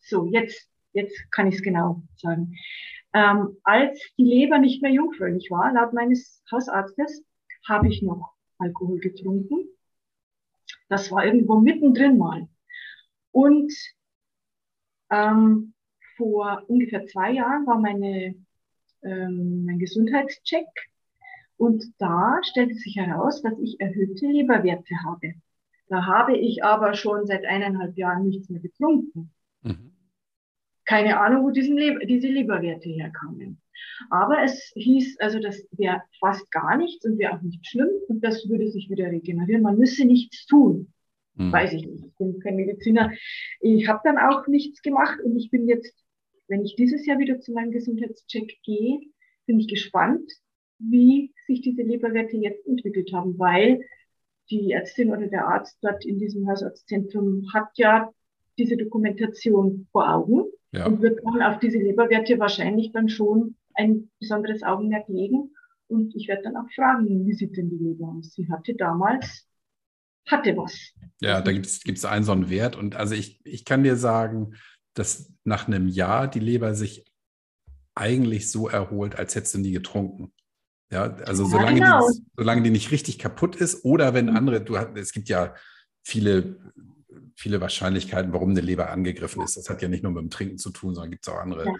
[0.00, 2.56] so, jetzt, jetzt kann ich es genau sagen.
[3.14, 7.24] Ähm, als die Leber nicht mehr jungfräulich war, laut meines Hausarztes,
[7.68, 9.68] habe ich noch Alkohol getrunken.
[10.88, 12.48] Das war irgendwo mittendrin mal.
[13.32, 13.72] Und
[15.10, 15.74] ähm,
[16.16, 18.34] vor ungefähr zwei Jahren war meine,
[19.02, 20.66] ähm, mein Gesundheitscheck
[21.60, 25.34] und da stellte sich heraus, dass ich erhöhte Leberwerte habe.
[25.88, 29.30] Da habe ich aber schon seit eineinhalb Jahren nichts mehr getrunken.
[29.62, 29.92] Mhm.
[30.86, 33.59] Keine Ahnung, wo diesen Le diese Leberwerte herkamen.
[34.10, 38.24] Aber es hieß, also das wäre fast gar nichts und wäre auch nicht schlimm und
[38.24, 39.62] das würde sich wieder regenerieren.
[39.62, 40.92] Man müsse nichts tun.
[41.36, 41.52] Hm.
[41.52, 42.04] Weiß ich nicht.
[42.04, 43.12] Ich bin kein Mediziner.
[43.60, 45.94] Ich habe dann auch nichts gemacht und ich bin jetzt,
[46.48, 49.00] wenn ich dieses Jahr wieder zu meinem Gesundheitscheck gehe,
[49.46, 50.30] bin ich gespannt,
[50.78, 53.84] wie sich diese Leberwerte jetzt entwickelt haben, weil
[54.50, 58.10] die Ärztin oder der Arzt dort in diesem Hausarztzentrum hat ja
[58.58, 60.86] diese Dokumentation vor Augen ja.
[60.86, 65.54] und wird dann auf diese Leberwerte wahrscheinlich dann schon ein besonderes Augenmerk legen.
[65.88, 68.32] Und ich werde dann auch fragen, wie sieht denn die Leber aus?
[68.32, 69.48] Sie hatte damals,
[70.28, 70.92] hatte was.
[71.20, 72.76] Ja, da gibt es einen so einen Wert.
[72.76, 74.54] Und also ich, ich kann dir sagen,
[74.94, 77.04] dass nach einem Jahr die Leber sich
[77.94, 80.32] eigentlich so erholt, als hättest du nie getrunken.
[80.92, 82.08] Ja, also ja, solange, genau.
[82.08, 85.54] die, solange die nicht richtig kaputt ist oder wenn andere, du es gibt ja
[86.02, 86.58] viele,
[87.36, 89.56] viele Wahrscheinlichkeiten, warum eine Leber angegriffen ist.
[89.56, 91.66] Das hat ja nicht nur mit dem Trinken zu tun, sondern gibt es auch andere
[91.66, 91.74] ja.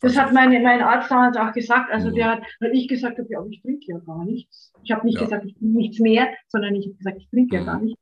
[0.00, 1.92] Das hat meine, mein Arzt damals auch gesagt.
[1.92, 2.14] Also mhm.
[2.14, 4.72] der hat, weil ich gesagt habe, ja, ich trinke ja gar nichts.
[4.82, 5.24] Ich habe nicht ja.
[5.24, 7.66] gesagt, ich trinke nichts mehr, sondern ich habe gesagt, ich trinke ja mhm.
[7.66, 8.00] gar nichts.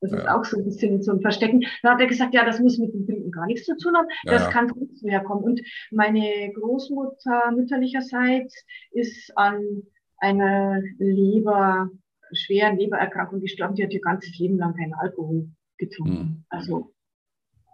[0.00, 0.18] Das ja.
[0.18, 1.64] ist auch so ein bisschen so ein Verstecken.
[1.82, 4.08] Da hat er gesagt, ja, das muss mit dem Trinken gar nichts zu tun haben.
[4.24, 5.44] Ja, das kann sonst herkommen.
[5.44, 5.60] Und
[5.90, 9.82] meine Großmutter mütterlicherseits ist an
[10.18, 11.90] einer Leber,
[12.32, 13.74] schweren Lebererkrankung gestorben.
[13.74, 16.14] Die hat ihr ganzes Leben lang keinen Alkohol getrunken.
[16.14, 16.44] Mhm.
[16.50, 16.92] Also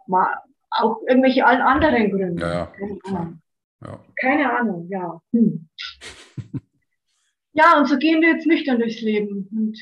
[0.07, 2.43] war auch irgendwelche allen anderen Gründe.
[2.43, 2.73] Ja,
[3.07, 3.33] ja.
[3.85, 4.05] Ja.
[4.21, 5.21] Keine Ahnung, ja.
[5.33, 5.69] Hm.
[7.53, 9.49] ja, und so gehen wir jetzt nüchtern durchs Leben.
[9.53, 9.79] Und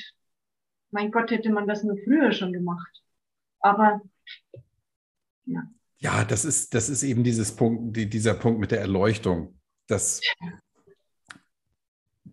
[0.90, 3.03] mein Gott, hätte man das nur früher schon gemacht.
[3.61, 4.01] Aber
[5.44, 5.62] ja.
[5.98, 9.59] Ja, das ist, das ist eben dieses Punkt, die, dieser Punkt mit der Erleuchtung.
[9.86, 10.20] Dass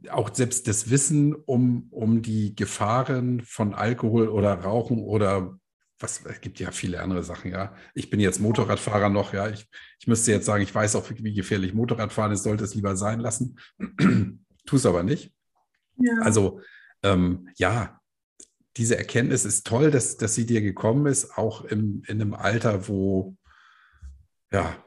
[0.09, 5.59] auch selbst das Wissen um, um die Gefahren von Alkohol oder Rauchen oder
[5.99, 7.75] was, es gibt ja viele andere Sachen, ja.
[7.93, 9.49] Ich bin jetzt Motorradfahrer noch, ja.
[9.49, 9.69] Ich,
[9.99, 13.19] ich müsste jetzt sagen, ich weiß auch, wie gefährlich Motorradfahren ist, sollte es lieber sein
[13.19, 13.57] lassen.
[14.65, 15.33] tu es aber nicht.
[15.97, 16.13] Ja.
[16.21, 16.61] Also,
[17.03, 17.99] ähm, ja,
[18.77, 22.87] diese Erkenntnis ist toll, dass, dass sie dir gekommen ist, auch im, in einem Alter,
[22.87, 23.35] wo,
[24.51, 24.83] ja,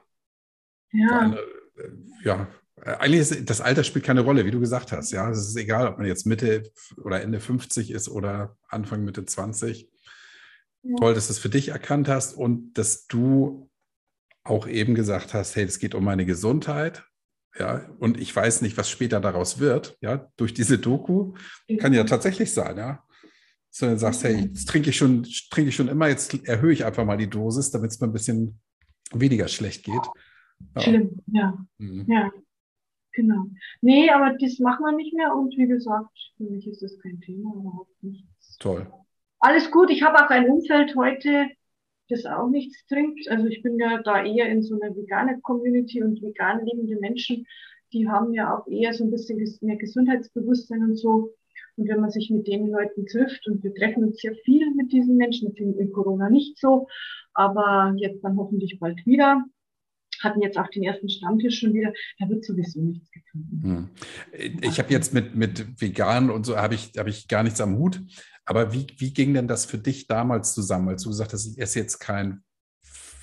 [0.92, 1.18] ja.
[1.20, 1.90] Eine, äh,
[2.24, 5.12] ja, eigentlich ist das Alter spielt keine Rolle, wie du gesagt hast.
[5.12, 6.62] Ja, es ist egal, ob man jetzt Mitte
[6.96, 9.89] oder Ende 50 ist oder Anfang Mitte 20.
[10.98, 13.70] Toll, dass du es für dich erkannt hast und dass du
[14.44, 17.04] auch eben gesagt hast, hey, es geht um meine Gesundheit.
[17.58, 21.34] Ja, und ich weiß nicht, was später daraus wird, ja, durch diese Doku.
[21.78, 23.04] Kann ja tatsächlich sein, ja.
[23.70, 26.84] So, dann sagst, hey, jetzt trinke ich schon, trinke ich schon immer, jetzt erhöhe ich
[26.84, 28.60] einfach mal die Dosis, damit es mir ein bisschen
[29.12, 30.02] weniger schlecht geht.
[30.74, 30.80] Ja.
[30.80, 31.66] Schlimm, ja.
[31.78, 32.06] Mhm.
[32.08, 32.30] Ja,
[33.12, 33.46] genau.
[33.80, 37.20] Nee, aber das machen wir nicht mehr und wie gesagt, für mich ist das kein
[37.20, 38.56] Thema, überhaupt nichts.
[38.58, 38.90] Toll
[39.40, 39.90] alles gut.
[39.90, 41.48] Ich habe auch ein Umfeld heute,
[42.08, 43.28] das auch nichts trinkt.
[43.28, 47.46] Also ich bin ja da eher in so einer veganen Community und vegan lebende Menschen,
[47.92, 51.34] die haben ja auch eher so ein bisschen mehr Gesundheitsbewusstsein und so.
[51.76, 54.92] Und wenn man sich mit den Leuten trifft, und wir treffen uns sehr viel mit
[54.92, 56.88] diesen Menschen, das ist in Corona nicht so,
[57.32, 59.44] aber jetzt dann hoffentlich bald wieder,
[60.20, 63.62] hatten jetzt auch den ersten Stammtisch schon wieder, da wird sowieso nichts gefunden.
[63.62, 64.60] Hm.
[64.60, 67.78] Ich habe jetzt mit, mit vegan und so habe ich, habe ich gar nichts am
[67.78, 68.02] Hut.
[68.50, 71.56] Aber wie, wie ging denn das für dich damals zusammen, als du gesagt hast, ich
[71.56, 72.42] esse jetzt kein,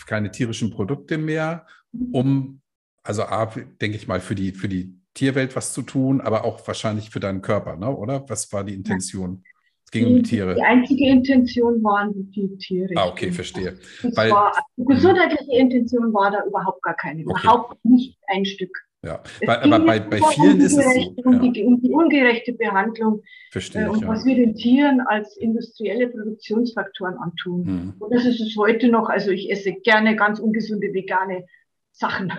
[0.06, 1.66] keine tierischen Produkte mehr,
[2.14, 2.62] um,
[3.04, 3.48] also A,
[3.82, 7.20] denke ich mal, für die, für die Tierwelt was zu tun, aber auch wahrscheinlich für
[7.20, 7.94] deinen Körper, ne?
[7.94, 8.24] oder?
[8.30, 9.44] Was war die Intention?
[9.84, 10.56] Es ging um die Tiere.
[10.56, 12.94] Die einzige Intention waren die Tiere.
[12.96, 13.78] Ah, okay, verstehe.
[14.16, 17.26] Weil, war, die gesundheitliche Intention war da überhaupt gar keine.
[17.28, 17.42] Okay.
[17.44, 18.87] Überhaupt nicht ein Stück.
[19.04, 21.14] Ja, bei, aber bei, bei vielen um ist es so.
[21.24, 21.52] Um, ja.
[21.52, 23.22] die, um die ungerechte Behandlung
[23.52, 24.08] Verstehe äh, und ja.
[24.08, 27.66] was wir den Tieren als industrielle Produktionsfaktoren antun.
[27.66, 27.94] Hm.
[28.00, 29.10] Und das ist es heute noch.
[29.10, 31.46] Also ich esse gerne ganz ungesunde vegane
[31.92, 32.34] Sachen.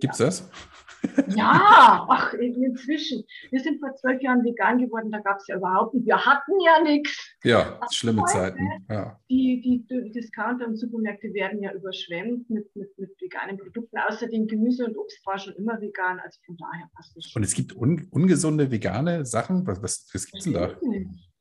[0.00, 0.48] Gibt's das?
[1.28, 3.24] Ja, ach, inzwischen.
[3.50, 6.06] Wir sind vor zwölf Jahren vegan geworden, da gab es ja überhaupt nicht.
[6.06, 7.36] Wir hatten ja nichts.
[7.44, 8.66] Ja, schlimme Zeiten.
[8.88, 9.18] Ja.
[9.30, 13.98] Die, die, die Discounter und Supermärkte werden ja überschwemmt mit, mit, mit veganen Produkten.
[13.98, 17.40] Außerdem Gemüse und Obst war schon immer vegan, also von daher passt es schon.
[17.40, 19.66] Und es gibt un, ungesunde vegane Sachen?
[19.66, 20.76] Was, was, was gibt es denn da?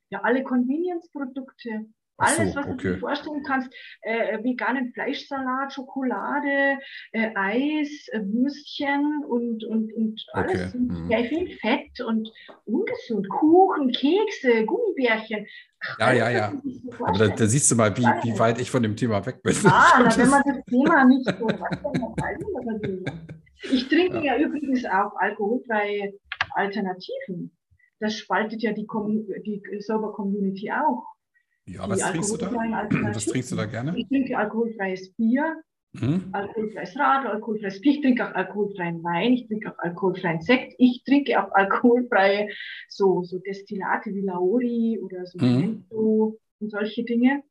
[0.10, 1.86] Ja, alle Convenience-Produkte.
[2.18, 2.78] Alles, so, was okay.
[2.78, 3.70] du dir vorstellen kannst,
[4.02, 6.80] äh, veganen Fleischsalat, Schokolade,
[7.12, 10.74] äh, Eis, äh, Würstchen und, und, und alles.
[10.74, 10.78] Okay.
[10.78, 11.08] Mhm.
[11.10, 12.32] Sehr viel Fett und
[12.66, 13.30] ungesund.
[13.30, 15.46] Kuchen, Kekse, Gummibärchen.
[16.00, 16.54] Ja, ja, ja.
[17.00, 19.56] Aber da, da, siehst du mal, wie, wie weit ich von dem Thema weg bin.
[19.66, 21.48] Ah, na, wenn man das Thema nicht so
[23.72, 24.36] Ich trinke ja.
[24.36, 26.14] ja übrigens auch alkoholfreie
[26.52, 27.56] Alternativen.
[28.00, 28.88] Das spaltet ja die,
[29.46, 31.17] die Sober Community auch.
[31.68, 32.52] Ja, was trinkst du da?
[33.14, 33.98] Was trinkst du da gerne?
[33.98, 35.62] Ich trinke alkoholfreies Bier,
[35.94, 36.30] mhm.
[36.32, 37.92] alkoholfreies Radler, alkoholfreies Bier.
[37.92, 40.76] Ich trinke auch alkoholfreien Wein, ich trinke auch alkoholfreien Sekt.
[40.78, 42.50] Ich trinke auch alkoholfreie
[42.88, 45.86] so, so Destillate wie Laori oder so Mhm.
[45.90, 47.44] und solche Dinge.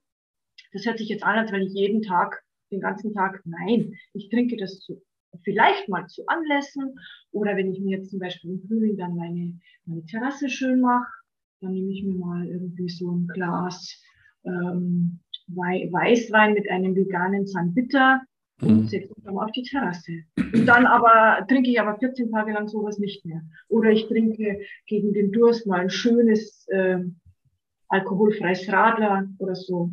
[0.72, 2.42] Das hört sich jetzt an, als wenn ich jeden Tag,
[2.72, 5.02] den ganzen Tag, nein, ich trinke das zu,
[5.44, 6.98] vielleicht mal zu Anlässen
[7.30, 11.06] oder wenn ich mir jetzt zum Beispiel im Frühling dann meine, meine Terrasse schön mache,
[11.60, 14.02] dann nehme ich mir mal irgendwie so ein Glas
[14.44, 18.20] ähm, Weißwein mit einem veganen Sanbitter
[18.62, 18.88] und Mhm.
[18.88, 20.12] setze mich dann auf die Terrasse.
[20.36, 23.42] Und dann aber trinke ich aber 14 Tage lang sowas nicht mehr.
[23.68, 27.16] Oder ich trinke gegen den Durst mal ein schönes ähm,
[27.88, 29.90] alkoholfreies Radler oder so.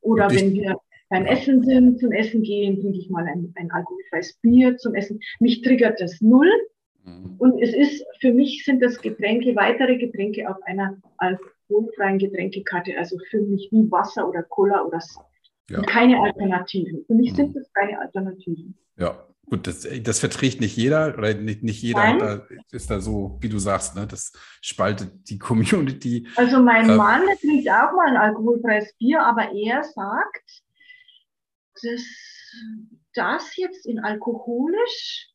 [0.00, 0.76] Oder ich- wenn wir
[1.08, 5.18] beim Essen sind, zum Essen gehen, trinke ich mal ein, ein alkoholfreies Bier zum Essen.
[5.40, 6.50] Mich triggert das null.
[7.04, 7.36] Mhm.
[7.38, 13.16] Und es ist, für mich sind das Getränke, weitere Getränke auf einer alkoholfreien Getränkekarte, also
[13.30, 15.26] für mich wie Wasser oder Cola oder Saft.
[15.68, 15.82] Ja.
[15.82, 17.04] Keine Alternativen.
[17.06, 17.36] Für mich Mhm.
[17.36, 18.76] sind das keine Alternativen.
[18.96, 23.38] Ja, gut, das, das verträgt nicht jeder oder nicht, nicht jeder da, ist da so,
[23.40, 24.06] wie du sagst, ne?
[24.06, 26.26] das spaltet die Community.
[26.36, 26.96] Also mein Ähm.
[26.96, 30.62] Mann, trinkt auch mal ein alkoholfreies Bier, aber er sagt,
[31.82, 32.02] dass
[33.14, 35.28] das jetzt in alkoholisch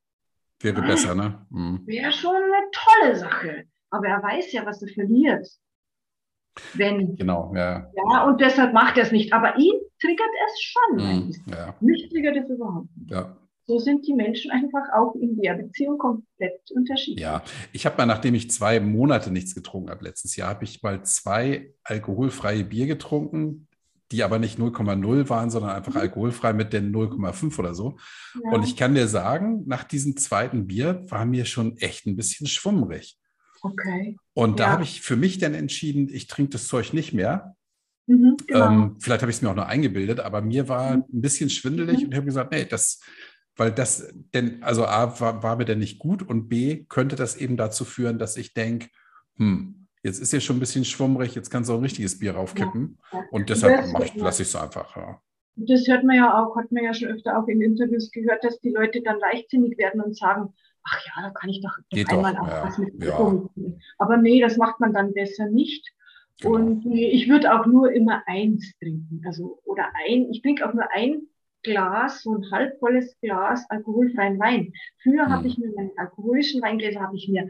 [0.65, 1.45] Wäre besser, ne?
[1.49, 1.81] Mhm.
[1.85, 3.63] wäre schon eine tolle Sache.
[3.91, 5.47] Aber er weiß ja, was er verliert.
[6.73, 7.91] Wenn Genau, ja.
[7.95, 9.33] Ja, und deshalb macht er es nicht.
[9.33, 10.97] Aber ihn triggert es schon.
[10.97, 11.35] Mhm.
[11.51, 13.11] Ja, Mich triggert es überhaupt nicht.
[13.11, 13.37] ja.
[13.67, 17.19] So sind die Menschen einfach auch in der Beziehung komplett unterschiedlich.
[17.23, 17.41] Ja,
[17.73, 21.03] ich habe mal, nachdem ich zwei Monate nichts getrunken habe letztes Jahr, habe ich mal
[21.03, 23.67] zwei alkoholfreie Bier getrunken,
[24.15, 25.99] die aber nicht 0,0 waren, sondern einfach Mhm.
[26.01, 27.97] alkoholfrei mit den 0,5 oder so.
[28.43, 28.51] Ja.
[28.51, 32.47] Und ich kann dir sagen, nach diesem zweiten Bier war mir schon echt ein bisschen
[32.47, 33.17] schwummrig.
[33.61, 34.17] okay.
[34.33, 34.69] Und da Ja.
[34.71, 37.55] habe ich für mich dann entschieden, ich trinke das Zeug nicht mehr.
[38.07, 38.69] Mhm, genau.
[38.69, 41.03] Ähm, vielleicht habe ich es mir auch nur eingebildet, aber mir war Mhm.
[41.13, 42.05] ein bisschen schwindelig Mhm.
[42.05, 42.99] und ich habe gesagt, nee, das,
[43.55, 47.35] weil das, denn, also A, war, war mir denn nicht gut und B, könnte das
[47.37, 48.89] eben dazu führen, dass ich denke,
[49.37, 52.35] hm, jetzt ist ja schon ein bisschen schwummrig, jetzt kannst du auch ein richtiges Bier
[52.35, 52.97] raufkippen.
[53.11, 53.23] Ja.
[53.31, 53.85] Und deshalb
[54.15, 54.95] lasse ich es einfach.
[54.95, 55.19] Ja.
[55.55, 58.59] Das hört man ja auch, hat man ja schon öfter auch in Interviews gehört, dass
[58.59, 60.53] die Leute dann leichtsinnig werden und sagen,
[60.83, 63.49] ach ja, da kann ich doch, doch Geht doch, einmal auch ja, was mit ja.
[63.97, 65.91] Aber nee, das macht man dann besser nicht.
[66.41, 66.55] Genau.
[66.55, 69.21] Und nee, ich würde auch nur immer eins trinken.
[69.25, 71.21] Also, oder ein, ich trinke auch nur ein
[71.63, 74.71] Glas, so ein halbvolles Glas alkoholfreien Wein.
[75.01, 75.31] Früher Hm.
[75.31, 77.49] habe ich mir meine alkoholischen Weingläser habe ich mir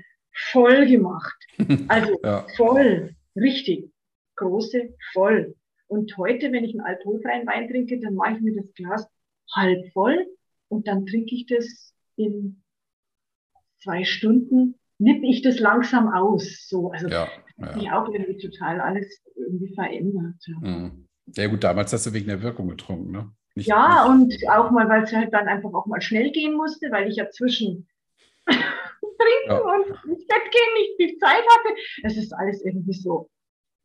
[0.52, 1.36] voll gemacht.
[1.88, 2.46] Also Ja.
[2.58, 3.92] voll, richtig.
[4.36, 5.56] Große, voll.
[5.88, 9.08] Und heute, wenn ich einen alkoholfreien Wein trinke, dann mache ich mir das Glas
[9.56, 10.26] halb voll
[10.68, 12.62] und dann trinke ich das in
[13.82, 16.68] zwei Stunden, nippe ich das langsam aus.
[16.68, 17.28] So, also Ja,
[17.78, 17.98] ja.
[18.02, 20.36] auch irgendwie total alles irgendwie verändert.
[20.48, 21.08] Ja, Mhm.
[21.28, 23.32] ja, gut, damals hast du wegen der Wirkung getrunken, ne?
[23.56, 26.56] Nicht, ja nicht, und auch mal, weil es halt dann einfach auch mal schnell gehen
[26.56, 27.88] musste, weil ich ja zwischen
[29.18, 29.58] Trinken Ja.
[29.60, 31.76] und ins Bett gehen nicht viel Zeit hatte.
[32.04, 33.30] Es ist alles irgendwie so,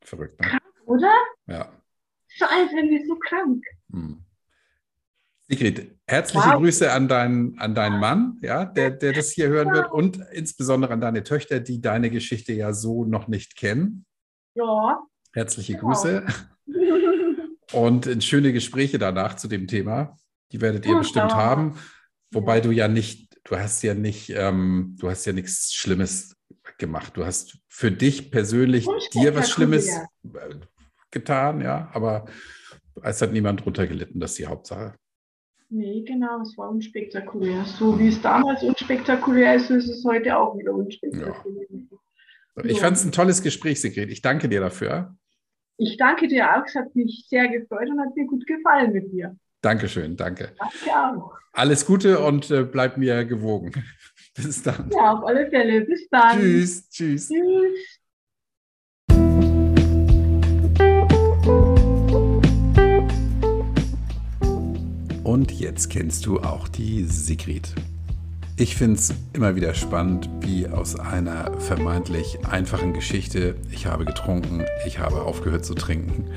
[0.03, 0.57] verrückt, ne?
[0.85, 1.13] oder?
[1.47, 1.71] Ja.
[2.29, 3.63] Es ist alles irgendwie so krank.
[3.91, 4.23] Hm.
[5.41, 6.55] Sigrid, herzliche Wow.
[6.61, 10.93] Grüße an deinen, an deinen Mann, ja, der, der das hier hören wird und insbesondere
[10.93, 14.05] an deine Töchter, die deine Geschichte ja so noch nicht kennen.
[14.55, 15.01] Ja.
[15.33, 15.87] Herzliche Genau.
[15.87, 16.25] Grüße
[17.73, 20.15] und schöne Gespräche danach zu dem Thema.
[20.51, 21.37] Die werdet ihr Ja, bestimmt ja.
[21.37, 21.77] haben.
[22.31, 26.35] Wobei du ja nicht, du hast ja nicht, ähm, du hast ja nichts Schlimmes
[26.77, 27.15] gemacht.
[27.15, 29.89] Du hast für dich persönlich dir was Schlimmes,
[31.11, 32.25] getan, ja, aber
[33.03, 34.95] es hat niemand drunter gelitten, das ist die Hauptsache.
[35.69, 37.63] Nee, genau, es war unspektakulär.
[37.63, 41.65] So wie es damals unspektakulär ist, ist es heute auch wieder unspektakulär.
[41.69, 42.65] Ja.
[42.65, 44.09] Ich fand es ein tolles Gespräch, Sigrid.
[44.09, 45.15] Ich danke dir dafür.
[45.77, 46.65] Ich danke dir auch.
[46.65, 49.37] Es hat mich sehr gefreut und hat mir gut gefallen mit dir.
[49.61, 50.53] Dankeschön, danke.
[50.57, 51.33] Danke auch.
[51.53, 53.71] Alles Gute und äh, bleib mir gewogen.
[54.35, 54.89] Bis dann.
[54.91, 55.81] Ja, auf alle Fälle.
[55.81, 56.39] Bis dann.
[56.39, 57.29] Tschüss, tschüss.
[57.29, 57.99] Tschüss.
[65.23, 67.73] Und jetzt kennst du auch die Sigrid.
[68.57, 74.65] Ich finde es immer wieder spannend, wie aus einer vermeintlich einfachen Geschichte, ich habe getrunken,
[74.85, 76.29] ich habe aufgehört zu trinken,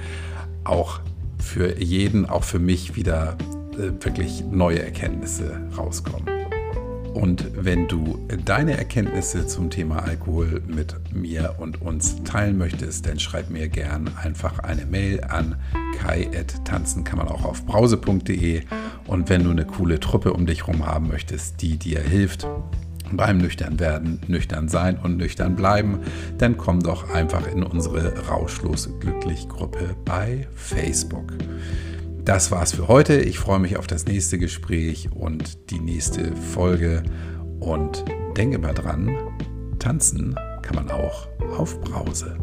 [0.65, 1.01] auch
[1.45, 3.37] für jeden, auch für mich wieder
[3.75, 6.29] äh, wirklich neue Erkenntnisse rauskommen.
[7.15, 13.21] Und wenn du deine Erkenntnisse zum Thema Alkohol mit mir und uns teilen möchtest, dann
[13.21, 15.55] schreib mir gern einfach eine Mail an
[15.97, 18.63] kai.tanzen kann man auch auf brause.de.
[19.07, 22.49] Und wenn du eine coole Truppe um dich herum haben möchtest, die dir hilft,
[23.13, 26.01] beim nüchtern werden, nüchtern sein und nüchtern bleiben,
[26.39, 31.33] dann komm doch einfach in unsere Rauschlos glücklich Gruppe bei Facebook.
[32.25, 33.17] Das war's für heute.
[33.17, 37.03] Ich freue mich auf das nächste Gespräch und die nächste Folge.
[37.61, 38.05] Und
[38.37, 39.15] denke mal dran,
[39.79, 41.29] tanzen kann man auch
[41.59, 42.39] auf Brause.